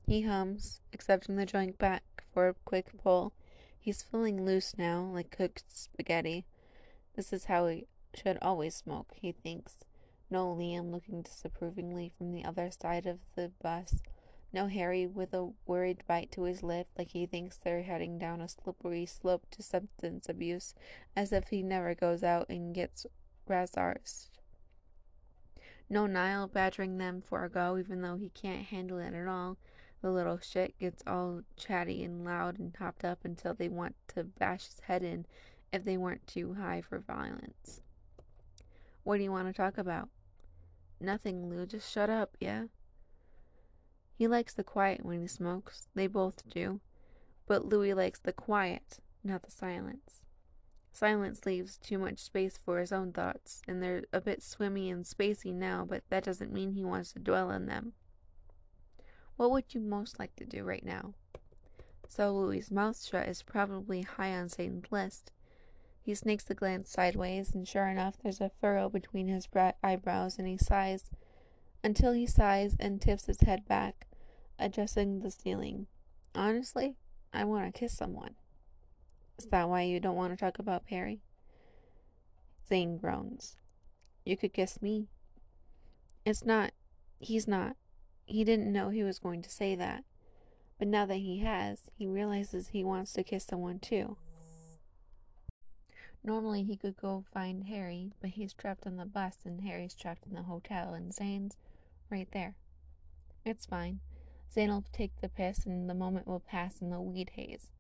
He 0.06 0.22
hums, 0.22 0.82
accepting 0.92 1.34
the 1.34 1.46
joint 1.46 1.76
back 1.76 2.04
for 2.32 2.46
a 2.46 2.54
quick 2.64 2.96
pull. 2.96 3.32
He's 3.76 4.02
feeling 4.02 4.44
loose 4.44 4.78
now, 4.78 5.02
like 5.12 5.32
cooked 5.32 5.64
spaghetti. 5.66 6.46
This 7.16 7.32
is 7.32 7.46
how 7.46 7.66
he 7.66 7.88
should 8.14 8.38
always 8.40 8.76
smoke, 8.76 9.14
he 9.16 9.32
thinks. 9.32 9.84
No 10.30 10.54
Liam 10.54 10.92
looking 10.92 11.22
disapprovingly 11.22 12.12
from 12.16 12.30
the 12.30 12.44
other 12.44 12.70
side 12.70 13.06
of 13.06 13.18
the 13.34 13.50
bus. 13.60 14.00
No 14.52 14.66
Harry 14.66 15.06
with 15.06 15.32
a 15.32 15.52
worried 15.66 16.02
bite 16.08 16.32
to 16.32 16.42
his 16.42 16.62
lip, 16.62 16.88
like 16.98 17.10
he 17.10 17.26
thinks 17.26 17.56
they're 17.56 17.82
heading 17.82 18.18
down 18.18 18.40
a 18.40 18.48
slippery 18.48 19.06
slope 19.06 19.46
to 19.52 19.62
substance 19.62 20.28
abuse, 20.28 20.74
as 21.14 21.32
if 21.32 21.48
he 21.48 21.62
never 21.62 21.94
goes 21.94 22.24
out 22.24 22.48
and 22.48 22.74
gets 22.74 23.06
razzars. 23.48 24.28
No 25.88 26.06
Niall 26.06 26.48
badgering 26.48 26.98
them 26.98 27.20
for 27.20 27.44
a 27.44 27.48
go, 27.48 27.78
even 27.78 28.02
though 28.02 28.16
he 28.16 28.30
can't 28.30 28.66
handle 28.66 28.98
it 28.98 29.14
at 29.14 29.28
all. 29.28 29.56
The 30.02 30.10
little 30.10 30.38
shit 30.38 30.78
gets 30.78 31.02
all 31.06 31.42
chatty 31.56 32.02
and 32.02 32.24
loud 32.24 32.58
and 32.58 32.74
hopped 32.76 33.04
up 33.04 33.24
until 33.24 33.54
they 33.54 33.68
want 33.68 33.96
to 34.14 34.24
bash 34.24 34.66
his 34.66 34.80
head 34.80 35.02
in 35.02 35.26
if 35.72 35.84
they 35.84 35.96
weren't 35.96 36.26
too 36.26 36.54
high 36.54 36.80
for 36.80 36.98
violence. 36.98 37.82
What 39.04 39.18
do 39.18 39.22
you 39.22 39.32
want 39.32 39.48
to 39.48 39.52
talk 39.52 39.78
about? 39.78 40.08
Nothing, 41.00 41.48
Lou. 41.48 41.66
Just 41.66 41.90
shut 41.90 42.10
up, 42.10 42.36
yeah? 42.40 42.64
He 44.20 44.28
likes 44.28 44.52
the 44.52 44.62
quiet 44.62 45.02
when 45.02 45.22
he 45.22 45.26
smokes. 45.26 45.88
They 45.94 46.06
both 46.06 46.46
do. 46.46 46.80
But 47.46 47.64
Louis 47.64 47.94
likes 47.94 48.18
the 48.18 48.34
quiet, 48.34 48.98
not 49.24 49.44
the 49.44 49.50
silence. 49.50 50.20
Silence 50.92 51.46
leaves 51.46 51.78
too 51.78 51.96
much 51.96 52.18
space 52.18 52.58
for 52.58 52.80
his 52.80 52.92
own 52.92 53.14
thoughts, 53.14 53.62
and 53.66 53.82
they're 53.82 54.04
a 54.12 54.20
bit 54.20 54.42
swimmy 54.42 54.90
and 54.90 55.06
spacey 55.06 55.54
now, 55.54 55.86
but 55.88 56.02
that 56.10 56.24
doesn't 56.24 56.52
mean 56.52 56.72
he 56.72 56.84
wants 56.84 57.14
to 57.14 57.18
dwell 57.18 57.50
on 57.50 57.64
them. 57.64 57.94
What 59.36 59.52
would 59.52 59.72
you 59.72 59.80
most 59.80 60.18
like 60.18 60.36
to 60.36 60.44
do 60.44 60.64
right 60.64 60.84
now? 60.84 61.14
So 62.06 62.30
Louis's 62.36 62.70
mouth 62.70 63.02
shut 63.02 63.26
is 63.26 63.42
probably 63.42 64.02
high 64.02 64.34
on 64.34 64.48
Zayn's 64.48 64.92
list. 64.92 65.32
He 66.02 66.14
snakes 66.14 66.50
a 66.50 66.54
glance 66.54 66.90
sideways, 66.90 67.54
and 67.54 67.66
sure 67.66 67.88
enough, 67.88 68.18
there's 68.22 68.42
a 68.42 68.50
furrow 68.60 68.90
between 68.90 69.28
his 69.28 69.48
eyebrows, 69.82 70.38
and 70.38 70.46
he 70.46 70.58
sighs 70.58 71.08
until 71.82 72.12
he 72.12 72.26
sighs 72.26 72.76
and 72.78 73.00
tips 73.00 73.24
his 73.24 73.40
head 73.40 73.66
back 73.66 74.08
adjusting 74.60 75.20
the 75.20 75.30
ceiling. 75.30 75.86
Honestly, 76.34 76.96
I 77.32 77.44
want 77.44 77.72
to 77.72 77.78
kiss 77.78 77.96
someone. 77.96 78.34
Is 79.38 79.46
that 79.46 79.68
why 79.68 79.82
you 79.82 80.00
don't 80.00 80.16
want 80.16 80.32
to 80.32 80.36
talk 80.36 80.58
about 80.58 80.86
Perrie? 80.86 81.20
Zayn 82.70 83.00
groans. 83.00 83.56
You 84.24 84.36
could 84.36 84.52
kiss 84.52 84.80
me. 84.82 85.08
It's 86.24 86.44
not. 86.44 86.72
He's 87.18 87.48
not. 87.48 87.76
He 88.26 88.44
didn't 88.44 88.72
know 88.72 88.90
he 88.90 89.02
was 89.02 89.18
going 89.18 89.42
to 89.42 89.50
say 89.50 89.74
that. 89.74 90.04
But 90.78 90.88
now 90.88 91.06
that 91.06 91.16
he 91.16 91.40
has, 91.40 91.90
he 91.96 92.06
realizes 92.06 92.68
he 92.68 92.84
wants 92.84 93.12
to 93.14 93.24
kiss 93.24 93.44
someone 93.44 93.80
too. 93.80 94.16
Normally 96.22 96.62
he 96.62 96.76
could 96.76 96.96
go 96.96 97.24
find 97.32 97.64
Harry, 97.64 98.12
but 98.20 98.30
he's 98.30 98.52
trapped 98.52 98.86
on 98.86 98.96
the 98.96 99.06
bus 99.06 99.38
and 99.44 99.62
Harry's 99.62 99.94
trapped 99.94 100.26
in 100.26 100.34
the 100.34 100.42
hotel 100.42 100.92
and 100.92 101.12
Zayn's 101.12 101.56
right 102.10 102.28
there. 102.32 102.56
It's 103.44 103.64
fine. 103.64 104.00
Zayn 104.54 104.68
will 104.68 104.84
take 104.92 105.20
the 105.20 105.28
piss 105.28 105.64
and 105.64 105.88
the 105.88 105.94
moment 105.94 106.26
will 106.26 106.40
pass 106.40 106.80
in 106.80 106.90
the 106.90 107.00
weed 107.00 107.30
haze. 107.34 107.70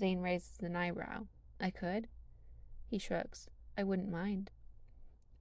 Zayn 0.00 0.20
raises 0.20 0.60
an 0.60 0.74
eyebrow. 0.74 1.26
I 1.60 1.70
could? 1.70 2.08
He 2.88 2.98
shrugs. 2.98 3.48
I 3.78 3.84
wouldn't 3.84 4.10
mind. 4.10 4.50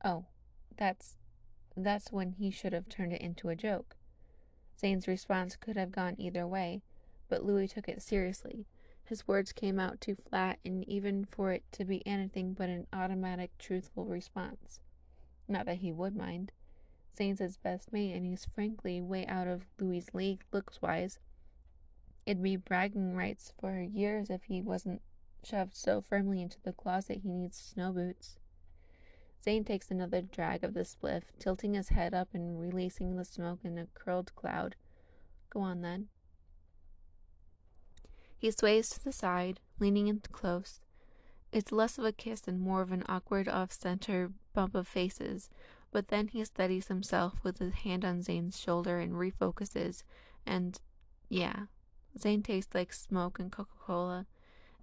Oh, 0.04 0.26
that's 0.78 1.18
that's 1.76 2.12
when 2.12 2.34
he 2.34 2.52
should 2.52 2.74
have 2.74 2.90
turned 2.90 3.14
it 3.14 3.22
into 3.22 3.50
a 3.50 3.56
joke. 3.56 3.96
Zayn's 4.82 5.08
response 5.08 5.56
could 5.56 5.78
have 5.78 5.92
gone 5.92 6.16
either 6.18 6.46
way, 6.46 6.82
but 7.28 7.44
Louis 7.44 7.68
took 7.68 7.88
it 7.88 8.02
seriously. 8.02 8.66
His 9.04 9.28
words 9.28 9.52
came 9.52 9.80
out 9.80 10.00
too 10.00 10.16
flat, 10.16 10.60
and 10.64 10.88
even 10.88 11.26
for 11.26 11.52
it 11.52 11.64
to 11.74 11.86
be 11.86 12.06
anything 12.06 12.54
but 12.54 12.70
an 12.70 12.86
automatic, 12.94 13.58
truthful 13.58 14.06
response. 14.06 14.80
Not 15.48 15.66
that 15.66 15.78
he 15.78 15.92
would 15.92 16.16
mind. 16.16 16.52
Zayn's 17.18 17.40
his 17.40 17.58
best 17.58 17.92
mate, 17.92 18.14
and 18.14 18.26
he's 18.26 18.48
frankly 18.54 19.02
way 19.02 19.26
out 19.28 19.48
of 19.48 19.66
Louis' 19.80 20.14
league 20.14 20.44
looks 20.52 20.82
wise. 20.82 21.20
It'd 22.26 22.44
be 22.44 22.56
bragging 22.56 23.16
rights 23.16 23.54
for 23.60 23.80
years 23.80 24.30
if 24.30 24.44
he 24.44 24.62
wasn't 24.62 25.02
shoved 25.44 25.76
so 25.76 26.02
firmly 26.02 26.42
into 26.42 26.62
the 26.64 26.74
closet 26.74 27.22
he 27.24 27.30
needs 27.30 27.58
snow 27.58 27.92
boots. 27.92 28.38
Zayn 29.46 29.66
takes 29.66 29.90
another 29.90 30.22
drag 30.22 30.64
of 30.64 30.74
the 30.74 30.82
spliff, 30.82 31.24
tilting 31.40 31.74
his 31.74 31.90
head 31.90 32.14
up 32.14 32.30
and 32.34 32.60
releasing 32.60 33.16
the 33.16 33.26
smoke 33.26 33.60
in 33.64 33.78
a 33.78 33.88
curled 33.94 34.36
cloud. 34.36 34.76
Go 35.50 35.62
on 35.62 35.82
then. 35.82 36.08
He 38.38 38.52
sways 38.52 38.90
to 38.90 39.04
the 39.04 39.12
side, 39.12 39.60
leaning 39.80 40.08
in 40.08 40.22
close. 40.32 40.82
It's 41.52 41.72
less 41.72 41.98
of 41.98 42.06
a 42.06 42.12
kiss 42.12 42.48
and 42.48 42.60
more 42.60 42.82
of 42.82 42.92
an 42.92 43.04
awkward 43.10 43.48
off 43.48 43.72
center 43.72 44.32
bump 44.54 44.76
of 44.76 44.88
faces, 44.88 45.50
but 45.92 46.10
then 46.10 46.28
he 46.28 46.44
steadies 46.46 46.88
himself 46.88 47.44
with 47.44 47.60
his 47.60 47.74
hand 47.74 48.06
on 48.06 48.20
Zayn's 48.20 48.60
shoulder 48.60 49.00
and 49.00 49.14
refocuses, 49.14 50.04
and 50.46 50.80
yeah, 51.30 51.66
Zayn 52.18 52.44
tastes 52.44 52.74
like 52.74 52.94
smoke 52.94 53.40
and 53.40 53.52
Coca 53.52 53.70
Cola, 53.80 54.26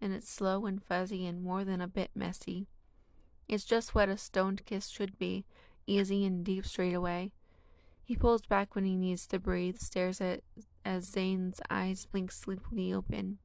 and 0.01 0.13
it's 0.13 0.31
slow 0.31 0.67
and 0.67 0.83
fuzzy 0.83 1.27
and 1.27 1.43
more 1.43 1.65
than 1.65 1.81
a 1.81 1.89
bit 1.89 2.11
messy. 2.15 2.67
It's 3.49 3.65
just 3.65 3.95
what 3.95 4.09
a 4.09 4.17
stoned 4.17 4.65
kiss 4.67 4.89
should 4.89 5.19
be, 5.19 5.45
easy 5.87 6.25
and 6.25 6.45
deep 6.45 6.67
straight 6.67 6.95
away. 6.95 7.33
He 8.05 8.17
pulls 8.17 8.43
back 8.43 8.75
when 8.75 8.85
he 8.85 8.97
needs 8.97 9.27
to 9.29 9.39
breathe, 9.39 9.79
stares 9.79 10.21
at 10.21 10.43
as 10.85 11.11
Zayn's 11.11 11.61
eyes 11.69 12.07
blink 12.07 12.31
sleepily 12.31 12.93
open. 12.93 13.39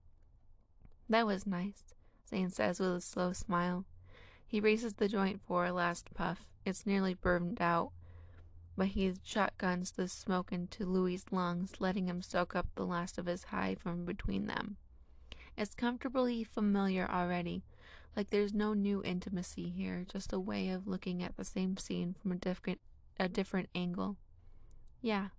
That 1.10 1.26
was 1.26 1.48
nice, 1.48 1.96
Zayn 2.32 2.52
says 2.52 2.80
with 2.80 2.96
a 2.96 3.02
slow 3.02 3.34
smile. 3.34 3.86
He 4.52 4.60
raises 4.60 4.96
the 4.96 5.08
joint 5.08 5.40
for 5.48 5.64
a 5.64 5.72
last 5.72 6.14
puff. 6.14 6.46
It's 6.66 6.86
nearly 6.86 7.14
burned 7.14 7.62
out, 7.62 7.94
but 8.76 8.88
he 8.88 9.14
shotguns 9.24 9.92
the 9.92 10.10
smoke 10.10 10.52
into 10.52 10.86
Louis's 10.86 11.32
lungs, 11.32 11.80
letting 11.80 12.10
him 12.10 12.22
soak 12.22 12.54
up 12.54 12.68
the 12.76 12.86
last 12.86 13.18
of 13.18 13.28
his 13.28 13.46
high 13.46 13.76
from 13.76 14.04
between 14.04 14.48
them. 14.48 14.76
It's 15.58 15.74
comfortably 15.74 16.44
familiar 16.44 17.10
already, 17.10 17.64
like 18.14 18.30
there's 18.30 18.54
no 18.54 18.74
new 18.74 19.02
intimacy 19.06 19.70
here, 19.70 20.06
just 20.12 20.34
a 20.34 20.40
way 20.40 20.68
of 20.68 20.86
looking 20.86 21.24
at 21.24 21.38
the 21.38 21.46
same 21.46 21.78
scene 21.78 22.14
from 22.22 22.34
a 22.34 22.36
different 22.36 22.82
a 23.18 23.30
different 23.30 23.70
angle. 23.74 24.18
Yeah, 25.02 25.30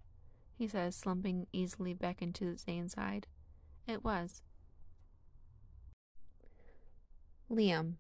he 0.56 0.66
says, 0.66 0.96
slumping 0.96 1.48
easily 1.52 1.92
back 1.92 2.22
into 2.22 2.54
Zayn's 2.54 2.94
side. 2.94 3.26
It 3.86 4.02
was. 4.02 4.40
Liam. 7.50 7.96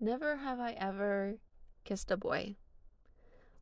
Never 0.00 0.36
have 0.36 0.60
I 0.60 0.72
ever 0.72 1.38
kissed 1.84 2.10
a 2.10 2.16
boy. 2.16 2.54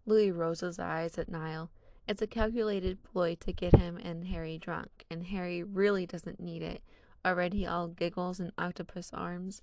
Louis 0.04 0.30
rolls 0.30 0.60
his 0.60 0.78
eyes 0.78 1.16
at 1.16 1.30
Niall. 1.30 1.70
It's 2.06 2.20
a 2.20 2.26
calculated 2.26 3.02
ploy 3.02 3.36
to 3.40 3.52
get 3.52 3.74
him 3.74 3.96
and 3.96 4.26
Harry 4.26 4.58
drunk, 4.58 5.06
and 5.10 5.24
Harry 5.24 5.62
really 5.62 6.06
doesn't 6.06 6.38
need 6.38 6.62
it. 6.62 6.82
Already 7.24 7.66
all 7.66 7.88
giggles 7.88 8.38
and 8.38 8.52
octopus 8.58 9.10
arms. 9.12 9.62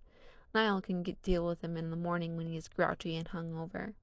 Niall 0.54 0.82
can 0.82 1.04
get, 1.04 1.22
deal 1.22 1.46
with 1.46 1.64
him 1.64 1.78
in 1.78 1.92
the 1.92 1.96
morning 1.96 2.36
when 2.36 2.48
he's 2.48 2.68
grouchy 2.68 3.16
and 3.16 3.30
hungover. 3.30 3.94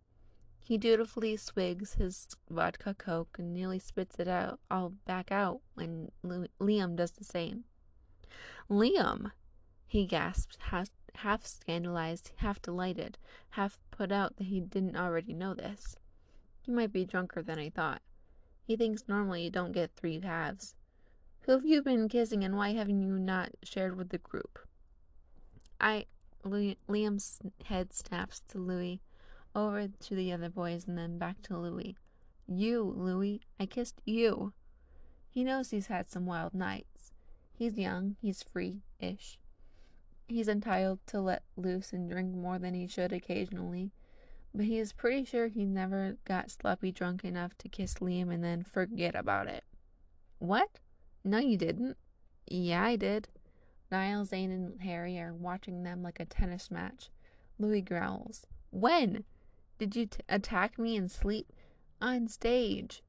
He 0.61 0.79
dutifully 0.79 1.37
swigs 1.37 1.95
his 1.95 2.29
vodka 2.49 2.95
coke 2.95 3.37
and 3.39 3.53
nearly 3.53 3.81
spits 3.81 4.21
it 4.21 4.29
out 4.29 4.61
all 4.71 4.91
back 5.07 5.33
out 5.33 5.61
when 5.75 6.12
Liam 6.25 6.95
does 6.95 7.11
the 7.12 7.25
same. 7.25 7.65
Liam, 8.71 9.33
he 9.87 10.07
gasped, 10.07 10.57
half, 10.61 10.89
half 11.17 11.47
scandalized, 11.47 12.33
half 12.37 12.61
delighted, 12.62 13.19
half 13.50 13.79
put 13.90 14.12
out 14.12 14.37
that 14.37 14.45
he 14.45 14.61
didn't 14.61 14.97
already 14.97 15.35
know 15.35 15.55
this. 15.55 15.97
He 16.62 16.73
might 16.73 16.93
be 16.93 17.05
drunker 17.05 17.43
than 17.43 17.59
I 17.59 17.71
thought. 17.71 18.02
He 18.67 18.76
thinks 18.76 19.09
normally 19.09 19.45
you 19.45 19.50
don't 19.50 19.73
get 19.73 19.90
three 19.97 20.21
halves. 20.21 20.75
Who 21.43 21.52
have 21.52 21.64
you 21.64 21.83
been 21.83 22.09
kissing 22.09 22.45
and 22.45 22.57
why 22.57 22.75
haven't 22.75 23.02
you 23.02 23.19
not 23.19 23.50
shared 23.62 23.97
with 23.97 24.11
the 24.11 24.19
group? 24.19 24.59
I. 25.81 26.07
Liam's 26.45 27.38
head 27.67 27.93
snaps 27.93 28.40
to 28.49 28.59
Louis, 28.59 29.02
over 29.55 29.88
to 29.88 30.14
the 30.14 30.33
other 30.33 30.49
boys, 30.49 30.87
and 30.87 30.97
then 30.97 31.19
back 31.19 31.43
to 31.43 31.59
Louis. 31.59 31.97
You, 32.47 32.83
Louis, 32.97 33.40
I 33.59 33.67
kissed 33.67 34.00
you. 34.07 34.52
He 35.29 35.45
knows 35.45 35.71
he's 35.71 35.88
had 35.88 36.09
some 36.09 36.26
wild 36.26 36.55
nights. 36.55 37.12
He's 37.52 37.76
young, 37.76 38.17
he's 38.23 38.43
free 38.43 38.83
ish. 39.00 39.39
He's 40.31 40.47
entitled 40.47 41.01
to 41.09 41.21
let 41.21 41.43
loose 41.57 41.93
and 41.93 42.09
drink 42.09 42.37
more 42.37 42.57
than 42.61 42.73
he 42.73 42.87
should 42.87 43.13
occasionally, 43.13 43.91
but 44.55 44.65
he 44.65 44.79
is 44.79 44.93
pretty 44.93 45.25
sure 45.25 45.49
he 45.49 45.65
never 45.65 46.19
got 46.25 46.53
sloppy 46.53 46.93
drunk 46.93 47.25
enough 47.25 47.59
to 47.59 47.69
kiss 47.69 47.95
Liam 47.95 48.33
and 48.33 48.45
then 48.45 48.63
forget 48.63 49.17
about 49.17 49.49
it. 49.49 49.65
What? 50.39 50.79
No, 51.25 51.39
you 51.39 51.57
didn't. 51.57 51.97
Yeah, 52.47 52.85
I 52.85 52.95
did. 52.95 53.27
Niall, 53.91 54.25
Zayn, 54.25 54.53
and 54.53 54.81
Harry 54.83 55.19
are 55.19 55.35
watching 55.35 55.83
them 55.83 56.01
like 56.01 56.21
a 56.21 56.27
tennis 56.27 56.71
match. 56.71 57.11
Louis 57.59 57.83
growls. 57.83 58.47
When? 58.71 59.25
Did 59.79 59.97
you 59.97 60.07
t- 60.07 60.21
attack 60.29 60.79
me 60.79 60.95
in 60.95 61.09
sleep? 61.09 61.53
On 62.01 62.29
stage. 62.29 63.03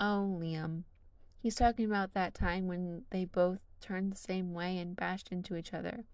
Oh, 0.00 0.38
Liam. 0.40 0.84
He's 1.38 1.54
talking 1.54 1.84
about 1.84 2.14
that 2.14 2.32
time 2.32 2.66
when 2.66 3.02
they 3.10 3.26
both 3.26 3.58
turned 3.82 4.10
the 4.10 4.16
same 4.16 4.54
way 4.54 4.78
and 4.78 4.96
bashed 4.96 5.28
into 5.30 5.54
each 5.54 5.74
other 5.74 6.06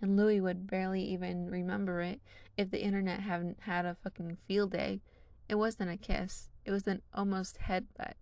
and 0.00 0.16
Louis 0.16 0.40
would 0.40 0.66
barely 0.66 1.02
even 1.02 1.50
remember 1.50 2.00
it 2.00 2.20
if 2.56 2.70
the 2.70 2.82
internet 2.82 3.20
hadn't 3.20 3.60
had 3.60 3.84
a 3.84 3.96
fucking 4.02 4.36
field 4.46 4.72
day. 4.72 5.00
It 5.48 5.56
wasn't 5.56 5.90
a 5.90 5.96
kiss, 5.96 6.50
it 6.64 6.70
was 6.70 6.86
an 6.86 7.02
almost 7.14 7.58
headbutt. 7.66 8.14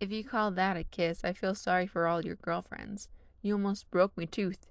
If 0.00 0.10
you 0.10 0.24
call 0.24 0.50
that 0.52 0.76
a 0.76 0.84
kiss, 0.84 1.22
I 1.22 1.32
feel 1.32 1.54
sorry 1.54 1.86
for 1.86 2.08
all 2.08 2.24
your 2.24 2.34
girlfriends. 2.34 3.08
You 3.40 3.54
almost 3.54 3.90
broke 3.90 4.16
me 4.16 4.26
tooth. 4.26 4.66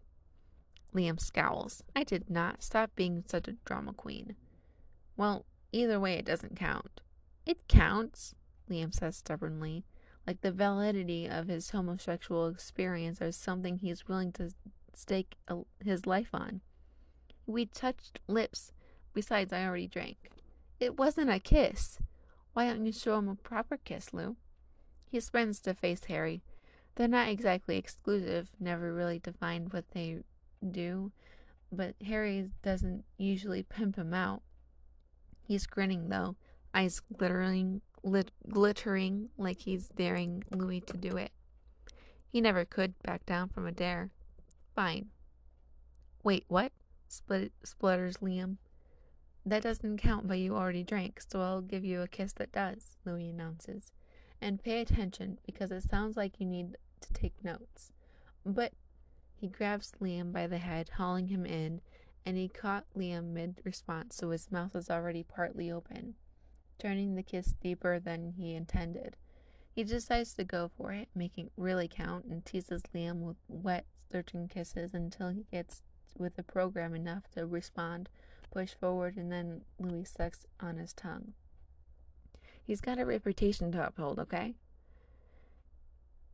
Liam 0.93 1.19
scowls. 1.19 1.83
I 1.95 2.03
did 2.03 2.29
not. 2.29 2.63
Stop 2.63 2.91
being 2.95 3.23
such 3.27 3.47
a 3.47 3.55
drama 3.63 3.93
queen. 3.93 4.35
Well, 5.15 5.45
either 5.71 5.99
way, 5.99 6.15
it 6.15 6.25
doesn't 6.25 6.57
count. 6.57 6.99
It 7.45 7.67
counts, 7.69 8.35
Liam 8.69 8.93
says 8.93 9.15
stubbornly, 9.15 9.85
like 10.27 10.41
the 10.41 10.51
validity 10.51 11.27
of 11.27 11.47
his 11.47 11.69
homosexual 11.69 12.47
experience 12.47 13.21
is 13.21 13.35
something 13.35 13.77
he's 13.77 14.07
willing 14.07 14.31
to 14.33 14.51
stake 14.93 15.35
his 15.83 16.05
life 16.05 16.29
on. 16.33 16.61
We 17.45 17.65
touched 17.65 18.19
lips. 18.27 18.71
Besides, 19.13 19.51
I 19.51 19.65
already 19.65 19.87
drank. 19.87 20.29
It 20.79 20.97
wasn't 20.97 21.29
a 21.29 21.39
kiss. 21.39 21.99
Why 22.53 22.67
don't 22.67 22.85
you 22.85 22.91
show 22.91 23.17
him 23.17 23.29
a 23.29 23.35
proper 23.35 23.77
kiss, 23.77 24.13
Lou? 24.13 24.35
He 25.05 25.19
spins 25.19 25.59
to 25.61 25.73
face 25.73 26.05
Harry. 26.05 26.41
They're 26.95 27.07
not 27.07 27.29
exactly 27.29 27.77
exclusive, 27.77 28.49
never 28.59 28.93
really 28.93 29.19
defined 29.19 29.73
what 29.73 29.91
they 29.91 30.19
do, 30.69 31.11
but 31.71 31.95
Harry 32.05 32.49
doesn't 32.61 33.05
usually 33.17 33.63
pimp 33.63 33.95
him 33.95 34.13
out. 34.13 34.41
He's 35.47 35.65
grinning, 35.65 36.09
though, 36.09 36.35
eyes 36.73 37.01
glittering, 37.17 37.81
lit- 38.03 38.31
glittering 38.49 39.29
like 39.37 39.61
he's 39.61 39.87
daring 39.89 40.43
Louis 40.51 40.81
to 40.81 40.97
do 40.97 41.17
it. 41.17 41.31
He 42.29 42.41
never 42.41 42.65
could 42.65 42.97
back 43.03 43.25
down 43.25 43.49
from 43.49 43.67
a 43.67 43.71
dare. 43.71 44.09
Fine. 44.75 45.09
Wait, 46.23 46.45
what? 46.47 46.71
Split, 47.07 47.51
splutters 47.63 48.17
Liam. 48.17 48.57
That 49.45 49.63
doesn't 49.63 49.97
count, 49.97 50.27
but 50.27 50.37
you 50.37 50.55
already 50.55 50.83
drank, 50.83 51.19
so 51.27 51.41
I'll 51.41 51.61
give 51.61 51.83
you 51.83 52.01
a 52.01 52.07
kiss 52.07 52.33
that 52.33 52.51
does, 52.51 52.95
Louis 53.05 53.29
announces. 53.29 53.91
And 54.39 54.63
pay 54.63 54.81
attention, 54.81 55.39
because 55.45 55.71
it 55.71 55.83
sounds 55.83 56.15
like 56.15 56.39
you 56.39 56.45
need 56.45 56.77
to 57.01 57.13
take 57.13 57.43
notes. 57.43 57.91
But 58.45 58.73
he 59.35 59.47
grabs 59.47 59.93
Liam 59.99 60.31
by 60.31 60.47
the 60.47 60.59
head, 60.59 60.89
hauling 60.97 61.27
him 61.27 61.45
in, 61.45 61.81
and 62.25 62.37
he 62.37 62.47
caught 62.47 62.85
Liam 62.95 63.33
mid 63.33 63.59
response, 63.63 64.15
so 64.15 64.29
his 64.29 64.51
mouth 64.51 64.73
was 64.73 64.89
already 64.89 65.23
partly 65.23 65.71
open, 65.71 66.13
turning 66.77 67.15
the 67.15 67.23
kiss 67.23 67.55
deeper 67.61 67.99
than 67.99 68.33
he 68.37 68.53
intended. 68.53 69.15
He 69.73 69.83
decides 69.83 70.33
to 70.35 70.43
go 70.43 70.69
for 70.77 70.91
it, 70.91 71.09
making 71.15 71.47
it 71.47 71.53
really 71.57 71.87
count, 71.87 72.25
and 72.25 72.45
teases 72.45 72.83
Liam 72.93 73.21
with 73.21 73.37
wet, 73.47 73.85
searching 74.11 74.47
kisses 74.47 74.93
until 74.93 75.29
he 75.29 75.45
gets 75.51 75.83
with 76.17 76.35
the 76.35 76.43
program 76.43 76.93
enough 76.93 77.23
to 77.35 77.45
respond, 77.45 78.09
push 78.51 78.73
forward, 78.73 79.15
and 79.15 79.31
then 79.31 79.61
Louis 79.79 80.05
sucks 80.05 80.45
on 80.59 80.77
his 80.77 80.93
tongue. 80.93 81.33
He's 82.63 82.81
got 82.81 82.99
a 82.99 83.05
reputation 83.05 83.71
to 83.71 83.87
uphold, 83.87 84.19
okay? 84.19 84.55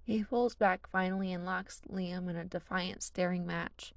He 0.03 0.23
pulls 0.23 0.55
back 0.55 0.87
finally 0.89 1.33
and 1.33 1.45
locks 1.45 1.81
Liam 1.91 2.29
in 2.29 2.35
a 2.35 2.45
defiant 2.45 3.03
staring 3.03 3.45
match. 3.45 3.93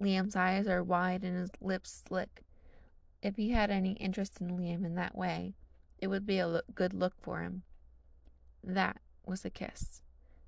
Liam's 0.00 0.36
eyes 0.36 0.68
are 0.68 0.82
wide 0.82 1.24
and 1.24 1.36
his 1.36 1.50
lips 1.60 2.04
slick. 2.06 2.42
If 3.22 3.36
he 3.36 3.50
had 3.50 3.70
any 3.70 3.92
interest 3.92 4.40
in 4.40 4.50
Liam 4.50 4.84
in 4.84 4.94
that 4.94 5.16
way, 5.16 5.54
it 5.98 6.06
would 6.06 6.24
be 6.24 6.38
a 6.38 6.62
good 6.74 6.94
look 6.94 7.14
for 7.20 7.42
him. 7.42 7.62
That 8.62 9.00
was 9.26 9.44
a 9.44 9.50
kiss, 9.50 10.02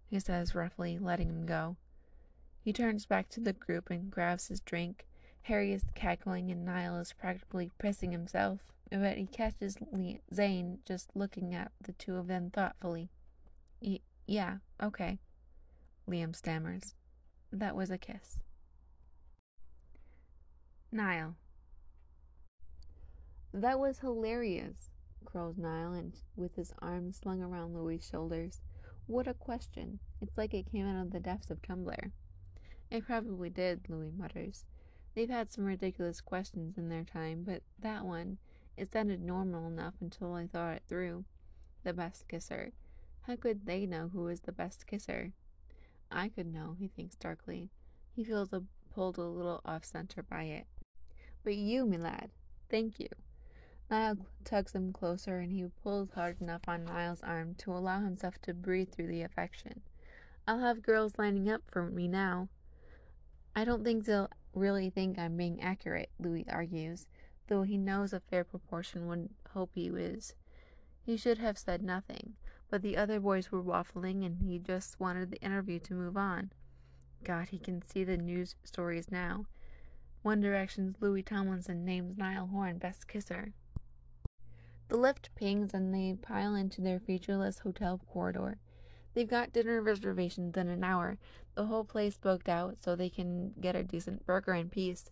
he 0.08 0.20
says 0.20 0.54
roughly, 0.54 0.98
letting 0.98 1.28
him 1.28 1.46
go. 1.46 1.76
He 2.62 2.72
turns 2.72 3.06
back 3.06 3.28
to 3.30 3.40
the 3.40 3.52
group 3.52 3.90
and 3.90 4.10
grabs 4.10 4.48
his 4.48 4.60
drink. 4.60 5.06
Harry 5.42 5.72
is 5.72 5.84
cackling 5.94 6.50
and 6.50 6.64
Niall 6.64 6.98
is 6.98 7.14
practically 7.14 7.70
pissing 7.82 8.12
himself, 8.12 8.60
but 8.90 9.16
he 9.16 9.26
catches 9.26 9.78
Zayn 10.32 10.78
just 10.84 11.10
looking 11.14 11.54
at 11.54 11.72
the 11.80 11.92
two 11.92 12.16
of 12.16 12.26
them 12.26 12.50
thoughtfully. 12.50 13.08
Y- 13.80 14.00
yeah, 14.26 14.58
okay, 14.82 15.18
Liam 16.08 16.36
stammers. 16.36 16.94
That 17.50 17.74
was 17.74 17.90
a 17.90 17.98
kiss. 17.98 18.38
Niall. 20.92 21.36
That 23.52 23.80
was 23.80 23.98
hilarious, 24.00 24.90
crows 25.24 25.56
Niall, 25.56 25.94
and 25.94 26.12
with 26.36 26.54
his 26.54 26.72
arms 26.80 27.16
slung 27.16 27.42
around 27.42 27.74
Louis's 27.74 28.08
shoulders. 28.08 28.60
What 29.06 29.26
a 29.26 29.34
question! 29.34 29.98
It's 30.20 30.36
like 30.36 30.54
it 30.54 30.70
came 30.70 30.86
out 30.86 31.00
of 31.00 31.10
the 31.10 31.18
depths 31.18 31.50
of 31.50 31.62
Tumblr. 31.62 32.12
It 32.90 33.06
probably 33.06 33.50
did, 33.50 33.88
Louis 33.88 34.10
mutters. 34.10 34.64
They've 35.14 35.30
had 35.30 35.52
some 35.52 35.64
ridiculous 35.64 36.20
questions 36.20 36.76
in 36.76 36.88
their 36.88 37.04
time, 37.04 37.44
but 37.44 37.62
that 37.78 38.04
one, 38.04 38.38
it 38.76 38.92
sounded 38.92 39.22
normal 39.22 39.68
enough 39.68 39.94
until 40.00 40.34
I 40.34 40.46
thought 40.46 40.74
it 40.76 40.82
through. 40.88 41.24
The 41.84 41.92
best 41.92 42.26
kisser. 42.26 42.72
How 43.22 43.36
could 43.36 43.66
they 43.66 43.86
know 43.86 44.08
who 44.08 44.26
is 44.28 44.40
the 44.40 44.52
best 44.52 44.86
kisser? 44.86 45.32
I 46.10 46.28
could 46.28 46.52
know, 46.52 46.74
he 46.78 46.88
thinks 46.88 47.14
darkly. 47.14 47.70
He 48.16 48.24
feels 48.24 48.52
a, 48.52 48.64
pulled 48.92 49.18
a 49.18 49.22
little 49.22 49.60
off 49.64 49.84
center 49.84 50.22
by 50.22 50.44
it. 50.44 50.66
But 51.44 51.54
you, 51.54 51.86
me 51.86 51.96
lad, 51.96 52.30
thank 52.68 52.98
you. 52.98 53.08
Niall 53.88 54.18
tugs 54.44 54.74
him 54.74 54.92
closer 54.92 55.38
and 55.38 55.52
he 55.52 55.66
pulls 55.82 56.10
hard 56.12 56.40
enough 56.40 56.62
on 56.66 56.84
Niall's 56.84 57.22
arm 57.22 57.54
to 57.58 57.72
allow 57.72 58.00
himself 58.00 58.40
to 58.42 58.54
breathe 58.54 58.90
through 58.90 59.08
the 59.08 59.22
affection. 59.22 59.82
I'll 60.46 60.60
have 60.60 60.82
girls 60.82 61.18
lining 61.18 61.48
up 61.48 61.62
for 61.66 61.84
me 61.86 62.08
now. 62.08 62.48
I 63.54 63.64
don't 63.64 63.84
think 63.84 64.04
they'll 64.04 64.30
really 64.54 64.90
think 64.90 65.18
I'm 65.18 65.36
being 65.36 65.60
accurate, 65.60 66.10
Louis 66.18 66.46
argues, 66.48 67.06
though 67.48 67.62
he 67.62 67.76
knows 67.76 68.12
a 68.12 68.20
fair 68.20 68.44
proportion 68.44 69.06
would 69.08 69.30
hope 69.50 69.70
he 69.74 69.88
is. 69.88 70.34
He 71.02 71.16
should 71.16 71.38
have 71.38 71.58
said 71.58 71.82
nothing, 71.82 72.34
but 72.70 72.82
the 72.82 72.96
other 72.96 73.18
boys 73.18 73.50
were 73.50 73.62
waffling 73.62 74.24
and 74.24 74.38
he 74.38 74.58
just 74.58 75.00
wanted 75.00 75.30
the 75.30 75.40
interview 75.40 75.78
to 75.80 75.94
move 75.94 76.16
on. 76.16 76.52
God, 77.24 77.48
he 77.48 77.58
can 77.58 77.82
see 77.86 78.04
the 78.04 78.16
news 78.16 78.54
stories 78.64 79.10
now. 79.10 79.46
One 80.22 80.40
Direction's 80.40 80.96
Louis 81.00 81.22
Tomlinson 81.22 81.84
names 81.84 82.16
Niall 82.16 82.46
Horan 82.48 82.78
best 82.78 83.08
kisser. 83.08 83.52
The 84.88 84.96
lift 84.96 85.30
pings 85.34 85.72
and 85.72 85.94
they 85.94 86.16
pile 86.20 86.54
into 86.54 86.80
their 86.80 87.00
featureless 87.00 87.60
hotel 87.60 88.00
corridor. 88.12 88.58
They've 89.14 89.28
got 89.28 89.52
dinner 89.52 89.82
reservations 89.82 90.56
in 90.56 90.68
an 90.68 90.84
hour. 90.84 91.18
The 91.54 91.66
whole 91.66 91.84
place 91.84 92.16
booked 92.16 92.48
out 92.48 92.76
so 92.80 92.94
they 92.94 93.10
can 93.10 93.52
get 93.60 93.76
a 93.76 93.82
decent 93.82 94.24
burger 94.24 94.54
in 94.54 94.68
peace. 94.68 95.10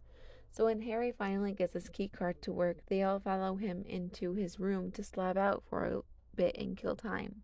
So 0.51 0.65
when 0.65 0.83
Harry 0.83 1.13
finally 1.13 1.53
gets 1.53 1.75
his 1.75 1.89
key 1.89 2.09
card 2.09 2.41
to 2.43 2.53
work, 2.53 2.79
they 2.87 3.03
all 3.03 3.21
follow 3.21 3.57
him 3.57 3.85
into 3.87 4.35
his 4.35 4.59
room 4.59 4.91
to 4.93 5.05
slab 5.05 5.37
out 5.37 5.63
for 5.69 5.85
a 5.85 6.01
bit 6.37 6.57
and 6.57 6.77
kill 6.77 6.97
time. 6.97 7.43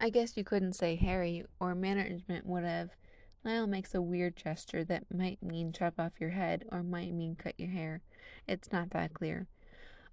I 0.00 0.10
guess 0.10 0.36
you 0.36 0.44
couldn't 0.44 0.74
say 0.74 0.96
Harry, 0.96 1.44
or 1.60 1.74
management 1.74 2.46
would 2.46 2.64
have. 2.64 2.90
Niall 3.44 3.66
makes 3.66 3.94
a 3.94 4.02
weird 4.02 4.36
gesture 4.36 4.84
that 4.84 5.14
might 5.14 5.42
mean 5.42 5.72
chop 5.72 5.94
off 5.98 6.20
your 6.20 6.30
head 6.30 6.64
or 6.72 6.82
might 6.82 7.14
mean 7.14 7.36
cut 7.36 7.54
your 7.58 7.70
hair. 7.70 8.02
It's 8.48 8.72
not 8.72 8.90
that 8.90 9.14
clear. 9.14 9.46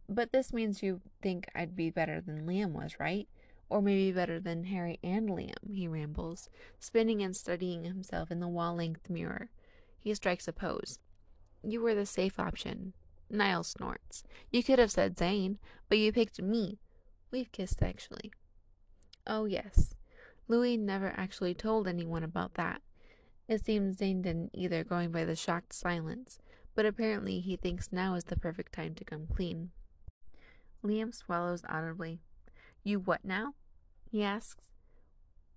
But 0.07 0.31
this 0.31 0.53
means 0.53 0.83
you 0.83 1.01
think 1.21 1.47
I'd 1.55 1.75
be 1.75 1.89
better 1.89 2.21
than 2.21 2.45
Liam 2.45 2.71
was, 2.71 2.99
right? 2.99 3.27
Or 3.69 3.81
maybe 3.81 4.11
better 4.11 4.39
than 4.39 4.65
Harry 4.65 4.99
and 5.03 5.29
Liam, 5.29 5.73
he 5.73 5.87
rambles, 5.87 6.49
spinning 6.79 7.21
and 7.21 7.35
studying 7.35 7.83
himself 7.83 8.29
in 8.29 8.39
the 8.39 8.47
wall 8.47 8.75
length 8.75 9.09
mirror. 9.09 9.49
He 9.99 10.13
strikes 10.13 10.47
a 10.47 10.53
pose. 10.53 10.99
You 11.63 11.81
were 11.81 11.95
the 11.95 12.05
safe 12.05 12.39
option. 12.39 12.93
Niall 13.29 13.63
snorts. 13.63 14.23
You 14.51 14.63
could 14.63 14.79
have 14.79 14.91
said 14.91 15.15
Zayn, 15.15 15.57
but 15.89 15.97
you 15.97 16.11
picked 16.11 16.41
me. 16.41 16.79
We've 17.31 17.51
kissed, 17.51 17.81
actually. 17.81 18.31
Oh, 19.25 19.45
yes. 19.45 19.95
Louis 20.47 20.77
never 20.77 21.13
actually 21.15 21.53
told 21.53 21.87
anyone 21.87 22.23
about 22.23 22.55
that. 22.55 22.81
It 23.47 23.63
seems 23.63 23.97
Zayn 23.97 24.21
didn't 24.21 24.51
either, 24.53 24.83
going 24.83 25.11
by 25.11 25.25
the 25.25 25.35
shocked 25.35 25.73
silence, 25.73 26.37
but 26.75 26.85
apparently 26.85 27.39
he 27.39 27.55
thinks 27.55 27.91
now 27.91 28.15
is 28.15 28.25
the 28.25 28.37
perfect 28.37 28.73
time 28.73 28.93
to 28.95 29.03
come 29.03 29.25
clean. 29.27 29.71
Liam 30.83 31.13
swallows 31.13 31.63
audibly. 31.67 32.19
You 32.83 32.99
what 32.99 33.23
now? 33.23 33.53
he 34.09 34.23
asks. 34.23 34.67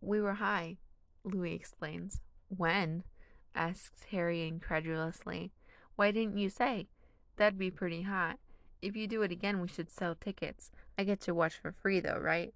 We 0.01 0.21
were 0.21 0.35
high, 0.35 0.77
Louis 1.25 1.55
explains. 1.55 2.21
When? 2.49 3.03
asks 3.55 4.05
Harry 4.11 4.47
incredulously. 4.47 5.53
Why 5.97 6.11
didn't 6.11 6.39
you 6.39 6.51
say? 6.51 6.89
That'd 7.37 7.59
be 7.59 7.71
pretty 7.71 8.03
hot. 8.03 8.39
If 8.81 8.95
you 8.95 9.07
do 9.07 9.23
it 9.23 9.33
again, 9.33 9.61
we 9.61 9.69
should 9.69 9.91
sell 9.91 10.15
tickets. 10.15 10.71
I 10.99 11.05
get 11.05 11.21
to 11.23 11.35
watch 11.35 11.57
for 11.57 11.73
free, 11.73 12.01
though, 12.01 12.19
right? 12.19 12.55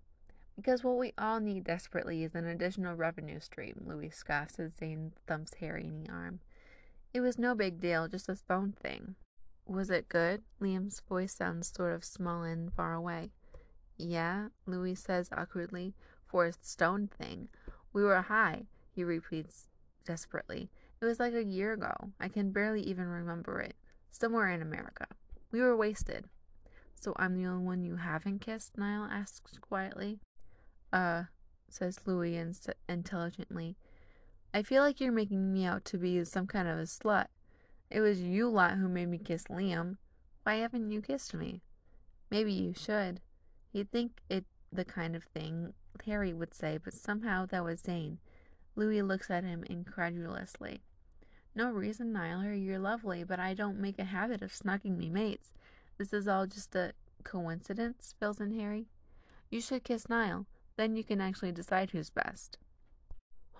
Because 0.54 0.84
what 0.84 0.98
we 0.98 1.14
all 1.18 1.40
need 1.40 1.64
desperately 1.64 2.22
is 2.22 2.34
an 2.34 2.46
additional 2.46 2.94
revenue 2.94 3.40
stream, 3.40 3.82
Louis 3.86 4.10
scoffs 4.10 4.58
as 4.58 4.74
Zayn 4.74 5.12
thumps 5.26 5.54
Harry 5.54 5.86
in 5.86 6.04
the 6.04 6.10
arm. 6.10 6.40
It 7.12 7.20
was 7.20 7.38
no 7.38 7.54
big 7.54 7.80
deal, 7.80 8.06
just 8.08 8.28
a 8.28 8.36
phone 8.36 8.72
thing. 8.80 9.16
Was 9.66 9.90
it 9.90 10.08
good? 10.08 10.42
Liam's 10.60 11.00
voice 11.08 11.34
sounds 11.34 11.72
sort 11.74 11.92
of 11.92 12.04
small 12.04 12.42
and 12.42 12.72
far 12.72 12.94
away. 12.94 13.30
Yeah, 14.00 14.48
Louis 14.66 14.94
says 14.94 15.28
awkwardly, 15.36 15.94
for 16.26 16.46
a 16.46 16.52
stone 16.62 17.08
thing. 17.08 17.48
We 17.92 18.02
were 18.02 18.22
high, 18.22 18.66
he 18.90 19.04
repeats 19.04 19.66
desperately. 20.06 20.70
It 21.00 21.04
was 21.04 21.20
like 21.20 21.34
a 21.34 21.44
year 21.44 21.72
ago. 21.72 21.92
I 22.18 22.28
can 22.28 22.50
barely 22.50 22.82
even 22.82 23.06
remember 23.06 23.60
it. 23.60 23.74
Somewhere 24.10 24.48
in 24.50 24.62
America. 24.62 25.06
We 25.52 25.60
were 25.60 25.76
wasted. 25.76 26.26
So 26.94 27.14
I'm 27.16 27.34
the 27.36 27.46
only 27.48 27.64
one 27.64 27.84
you 27.84 27.96
haven't 27.96 28.40
kissed? 28.40 28.76
Niall 28.76 29.08
asks 29.10 29.58
quietly. 29.58 30.20
Uh, 30.92 31.24
says 31.68 32.00
Louis 32.06 32.36
in- 32.36 32.54
intelligently. 32.88 33.76
I 34.52 34.62
feel 34.62 34.82
like 34.82 35.00
you're 35.00 35.12
making 35.12 35.52
me 35.52 35.64
out 35.64 35.84
to 35.86 35.98
be 35.98 36.24
some 36.24 36.46
kind 36.46 36.68
of 36.68 36.78
a 36.78 36.82
slut. 36.82 37.26
It 37.90 38.00
was 38.00 38.20
you 38.20 38.48
lot 38.48 38.78
who 38.78 38.88
made 38.88 39.08
me 39.08 39.18
kiss 39.18 39.44
Liam. 39.44 39.96
Why 40.42 40.56
haven't 40.56 40.90
you 40.90 41.00
kissed 41.02 41.34
me? 41.34 41.62
Maybe 42.30 42.52
you 42.52 42.72
should. 42.74 43.20
You'd 43.72 43.90
think 43.90 44.20
it 44.28 44.44
the 44.72 44.84
kind 44.84 45.16
of 45.16 45.24
thing 45.24 45.74
Harry 46.06 46.32
would 46.32 46.54
say, 46.54 46.78
but 46.82 46.94
somehow 46.94 47.46
that 47.46 47.64
was 47.64 47.82
Zayn. 47.82 48.18
Louis 48.76 49.02
looks 49.02 49.30
at 49.30 49.44
him 49.44 49.64
incredulously. 49.64 50.80
No 51.54 51.70
reason, 51.70 52.12
Nialler. 52.12 52.54
You're 52.54 52.78
lovely, 52.78 53.24
but 53.24 53.40
I 53.40 53.54
don't 53.54 53.80
make 53.80 53.98
a 53.98 54.04
habit 54.04 54.42
of 54.42 54.52
snugging 54.52 54.96
me 54.96 55.10
mates. 55.10 55.52
This 55.98 56.12
is 56.12 56.28
all 56.28 56.46
just 56.46 56.74
a 56.74 56.92
coincidence, 57.24 58.14
fills 58.18 58.40
in 58.40 58.58
Harry. 58.58 58.86
You 59.50 59.60
should 59.60 59.84
kiss 59.84 60.08
Niall. 60.08 60.46
Then 60.76 60.96
you 60.96 61.04
can 61.04 61.20
actually 61.20 61.52
decide 61.52 61.90
who's 61.90 62.10
best. 62.10 62.56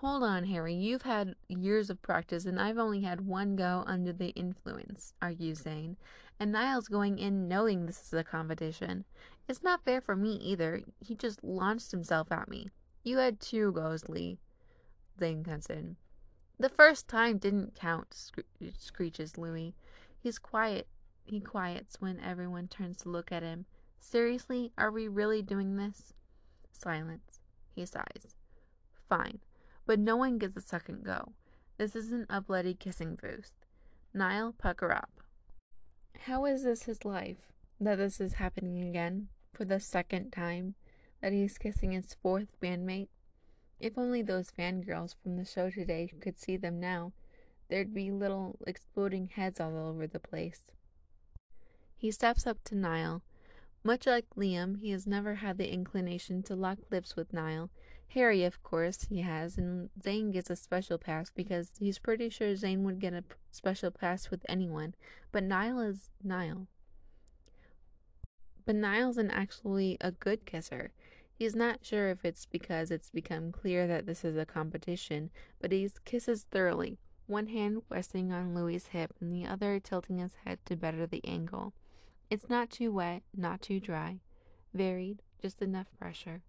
Hold 0.01 0.23
on, 0.23 0.45
Harry. 0.45 0.73
You've 0.73 1.03
had 1.03 1.35
years 1.47 1.91
of 1.91 2.01
practice, 2.01 2.45
and 2.45 2.59
I've 2.59 2.79
only 2.79 3.01
had 3.01 3.21
one 3.21 3.55
go 3.55 3.83
under 3.85 4.11
the 4.11 4.29
influence, 4.29 5.13
argues 5.21 5.61
Zayn. 5.61 5.95
And 6.39 6.51
Niall's 6.51 6.87
going 6.87 7.19
in 7.19 7.47
knowing 7.47 7.85
this 7.85 8.01
is 8.01 8.13
a 8.13 8.23
competition. 8.23 9.05
It's 9.47 9.61
not 9.61 9.85
fair 9.85 10.01
for 10.01 10.15
me 10.15 10.37
either. 10.37 10.81
He 11.01 11.13
just 11.13 11.43
launched 11.43 11.91
himself 11.91 12.31
at 12.31 12.49
me. 12.49 12.71
You 13.03 13.19
had 13.19 13.39
two 13.39 13.71
goes, 13.73 14.09
Lee. 14.09 14.39
Zayn 15.19 15.45
comes 15.45 15.67
in. 15.67 15.97
The 16.59 16.69
first 16.69 17.07
time 17.07 17.37
didn't 17.37 17.75
count, 17.75 18.31
screeches 18.79 19.37
Louis. 19.37 19.75
He's 20.19 20.39
quiet. 20.39 20.87
He 21.25 21.39
quiets 21.39 22.01
when 22.01 22.19
everyone 22.19 22.67
turns 22.69 22.97
to 23.03 23.09
look 23.09 23.31
at 23.31 23.43
him. 23.43 23.67
Seriously, 23.99 24.71
are 24.79 24.89
we 24.89 25.07
really 25.07 25.43
doing 25.43 25.75
this? 25.75 26.11
Silence. 26.71 27.39
He 27.75 27.85
sighs. 27.85 28.33
Fine. 29.07 29.41
But 29.91 29.99
no 29.99 30.15
one 30.15 30.37
gets 30.37 30.55
a 30.55 30.61
second 30.61 31.03
go. 31.03 31.33
This 31.77 31.97
isn't 31.97 32.27
a 32.29 32.39
bloody 32.39 32.73
kissing 32.73 33.19
booth. 33.21 33.51
Niall, 34.13 34.55
pucker 34.57 34.89
up. 34.89 35.09
How 36.27 36.45
is 36.45 36.63
this 36.63 36.83
his 36.83 37.03
life? 37.03 37.51
That 37.77 37.97
this 37.97 38.21
is 38.21 38.35
happening 38.35 38.87
again? 38.87 39.27
For 39.51 39.65
the 39.65 39.81
second 39.81 40.31
time? 40.31 40.75
That 41.21 41.33
he's 41.33 41.57
kissing 41.57 41.91
his 41.91 42.15
fourth 42.23 42.55
bandmate? 42.61 43.09
If 43.81 43.97
only 43.97 44.21
those 44.21 44.49
fangirls 44.57 45.13
from 45.21 45.35
the 45.35 45.43
show 45.43 45.69
today 45.69 46.09
could 46.21 46.39
see 46.39 46.55
them 46.55 46.79
now, 46.79 47.11
there'd 47.67 47.93
be 47.93 48.11
little 48.11 48.59
exploding 48.65 49.27
heads 49.27 49.59
all 49.59 49.77
over 49.77 50.07
the 50.07 50.21
place. 50.21 50.71
He 51.97 52.11
steps 52.11 52.47
up 52.47 52.63
to 52.63 52.75
Niall, 52.75 53.23
much 53.83 54.07
like 54.07 54.29
Liam, 54.37 54.79
he 54.79 54.91
has 54.91 55.05
never 55.05 55.35
had 55.35 55.57
the 55.57 55.69
inclination 55.69 56.43
to 56.43 56.55
lock 56.55 56.77
lips 56.91 57.17
with 57.17 57.33
Niall. 57.33 57.71
Harry, 58.13 58.43
of 58.43 58.61
course, 58.61 59.03
he 59.09 59.21
has, 59.21 59.57
and 59.57 59.89
Zayn 60.01 60.33
gets 60.33 60.49
a 60.49 60.55
special 60.57 60.97
pass 60.97 61.31
because 61.33 61.71
he's 61.79 61.97
pretty 61.97 62.29
sure 62.29 62.49
Zayn 62.49 62.79
would 62.79 62.99
get 62.99 63.13
a 63.13 63.23
special 63.51 63.89
pass 63.89 64.29
with 64.29 64.45
anyone. 64.49 64.95
But 65.31 65.45
Niall 65.45 65.79
is 65.79 66.09
Niall. 66.21 66.67
But 68.65 68.75
Niall's 68.75 69.17
an 69.17 69.31
actually 69.31 69.97
a 70.01 70.11
good 70.11 70.45
kisser. 70.45 70.91
He's 71.33 71.55
not 71.55 71.85
sure 71.85 72.09
if 72.09 72.25
it's 72.25 72.45
because 72.45 72.91
it's 72.91 73.09
become 73.09 73.53
clear 73.53 73.87
that 73.87 74.05
this 74.05 74.25
is 74.25 74.35
a 74.35 74.45
competition, 74.45 75.29
but 75.61 75.71
he 75.71 75.89
kisses 76.03 76.45
thoroughly, 76.51 76.99
one 77.27 77.47
hand 77.47 77.81
resting 77.89 78.33
on 78.33 78.53
Louis's 78.53 78.87
hip 78.87 79.13
and 79.21 79.33
the 79.33 79.49
other 79.49 79.79
tilting 79.79 80.17
his 80.17 80.35
head 80.43 80.59
to 80.65 80.75
better 80.75 81.07
the 81.07 81.25
angle. 81.25 81.73
It's 82.29 82.49
not 82.49 82.69
too 82.69 82.91
wet, 82.91 83.23
not 83.35 83.61
too 83.61 83.79
dry. 83.79 84.19
Varied, 84.73 85.21
just 85.41 85.61
enough 85.61 85.87
pressure. 85.97 86.41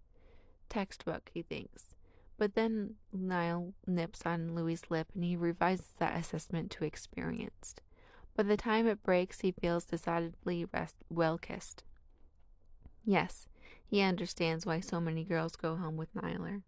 Textbook, 0.69 1.29
he 1.33 1.41
thinks. 1.41 1.95
But 2.37 2.55
then 2.55 2.95
Niall 3.11 3.73
nips 3.85 4.23
on 4.25 4.55
Louis's 4.55 4.89
lip 4.89 5.07
and 5.13 5.23
he 5.23 5.35
revises 5.35 5.93
that 5.99 6.17
assessment 6.17 6.71
to 6.71 6.85
experienced. 6.85 7.81
By 8.35 8.43
the 8.43 8.57
time 8.57 8.87
it 8.87 9.03
breaks, 9.03 9.41
he 9.41 9.51
feels 9.51 9.85
decidedly 9.85 10.65
rest- 10.73 11.03
well 11.09 11.37
kissed. 11.37 11.83
Yes, 13.05 13.47
he 13.85 14.01
understands 14.01 14.65
why 14.65 14.79
so 14.79 14.99
many 14.99 15.23
girls 15.23 15.55
go 15.55 15.75
home 15.75 15.97
with 15.97 16.13
Nialler. 16.15 16.63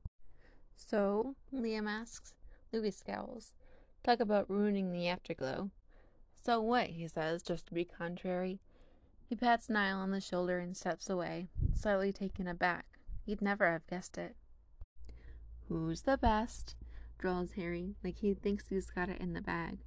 So, 0.75 1.35
Liam 1.53 1.89
asks. 1.89 2.33
Louis 2.71 2.91
scowls. 2.91 3.53
Talk 4.03 4.19
about 4.19 4.49
ruining 4.49 4.91
the 4.91 5.07
afterglow. 5.07 5.71
So 6.43 6.61
what, 6.61 6.87
he 6.87 7.07
says, 7.07 7.41
just 7.41 7.67
to 7.67 7.73
be 7.73 7.85
contrary. 7.85 8.59
He 9.27 9.35
pats 9.35 9.69
Niall 9.69 10.01
on 10.01 10.11
the 10.11 10.21
shoulder 10.21 10.59
and 10.59 10.77
steps 10.77 11.09
away, 11.09 11.47
slightly 11.73 12.11
taken 12.11 12.47
aback. 12.47 12.94
He'd 13.25 13.41
never 13.41 13.71
have 13.71 13.87
guessed 13.87 14.17
it. 14.17 14.35
Who's 15.67 16.01
the 16.01 16.17
best? 16.17 16.75
drawls 17.17 17.53
Harry, 17.53 17.95
like 18.03 18.17
he 18.17 18.33
thinks 18.33 18.67
he's 18.67 18.91
got 18.91 19.09
it 19.09 19.19
in 19.19 19.33
the 19.33 19.41
bag. 19.41 19.79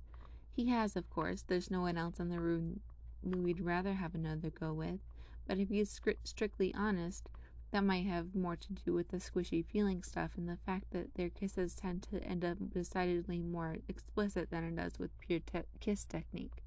He 0.51 0.71
has, 0.71 0.97
of 0.97 1.09
course. 1.09 1.45
There's 1.47 1.71
no 1.71 1.83
one 1.83 1.97
else 1.97 2.19
in 2.19 2.31
the 2.31 2.41
room 2.41 2.81
Louis'd 3.23 3.61
rather 3.61 3.95
have 3.95 4.15
another 4.15 4.51
go 4.51 4.73
with. 4.73 5.01
But 5.47 5.59
if 5.59 5.69
he's 5.69 6.01
strictly 6.25 6.75
honest, 6.75 7.29
that 7.71 7.85
might 7.85 8.07
have 8.07 8.35
more 8.35 8.57
to 8.57 8.73
do 8.73 8.93
with 8.93 9.11
the 9.11 9.19
squishy 9.19 9.65
feeling 9.65 10.03
stuff 10.03 10.33
and 10.37 10.49
the 10.49 10.59
fact 10.65 10.91
that 10.93 11.15
their 11.15 11.29
kisses 11.29 11.75
tend 11.75 12.03
to 12.05 12.23
end 12.23 12.45
up 12.45 12.57
decidedly 12.71 13.41
more 13.41 13.77
explicit 13.89 14.51
than 14.51 14.65
it 14.65 14.77
does 14.77 14.99
with 14.99 15.19
pure 15.21 15.41
te- 15.41 15.69
kiss 15.81 16.05
technique. 16.05 16.63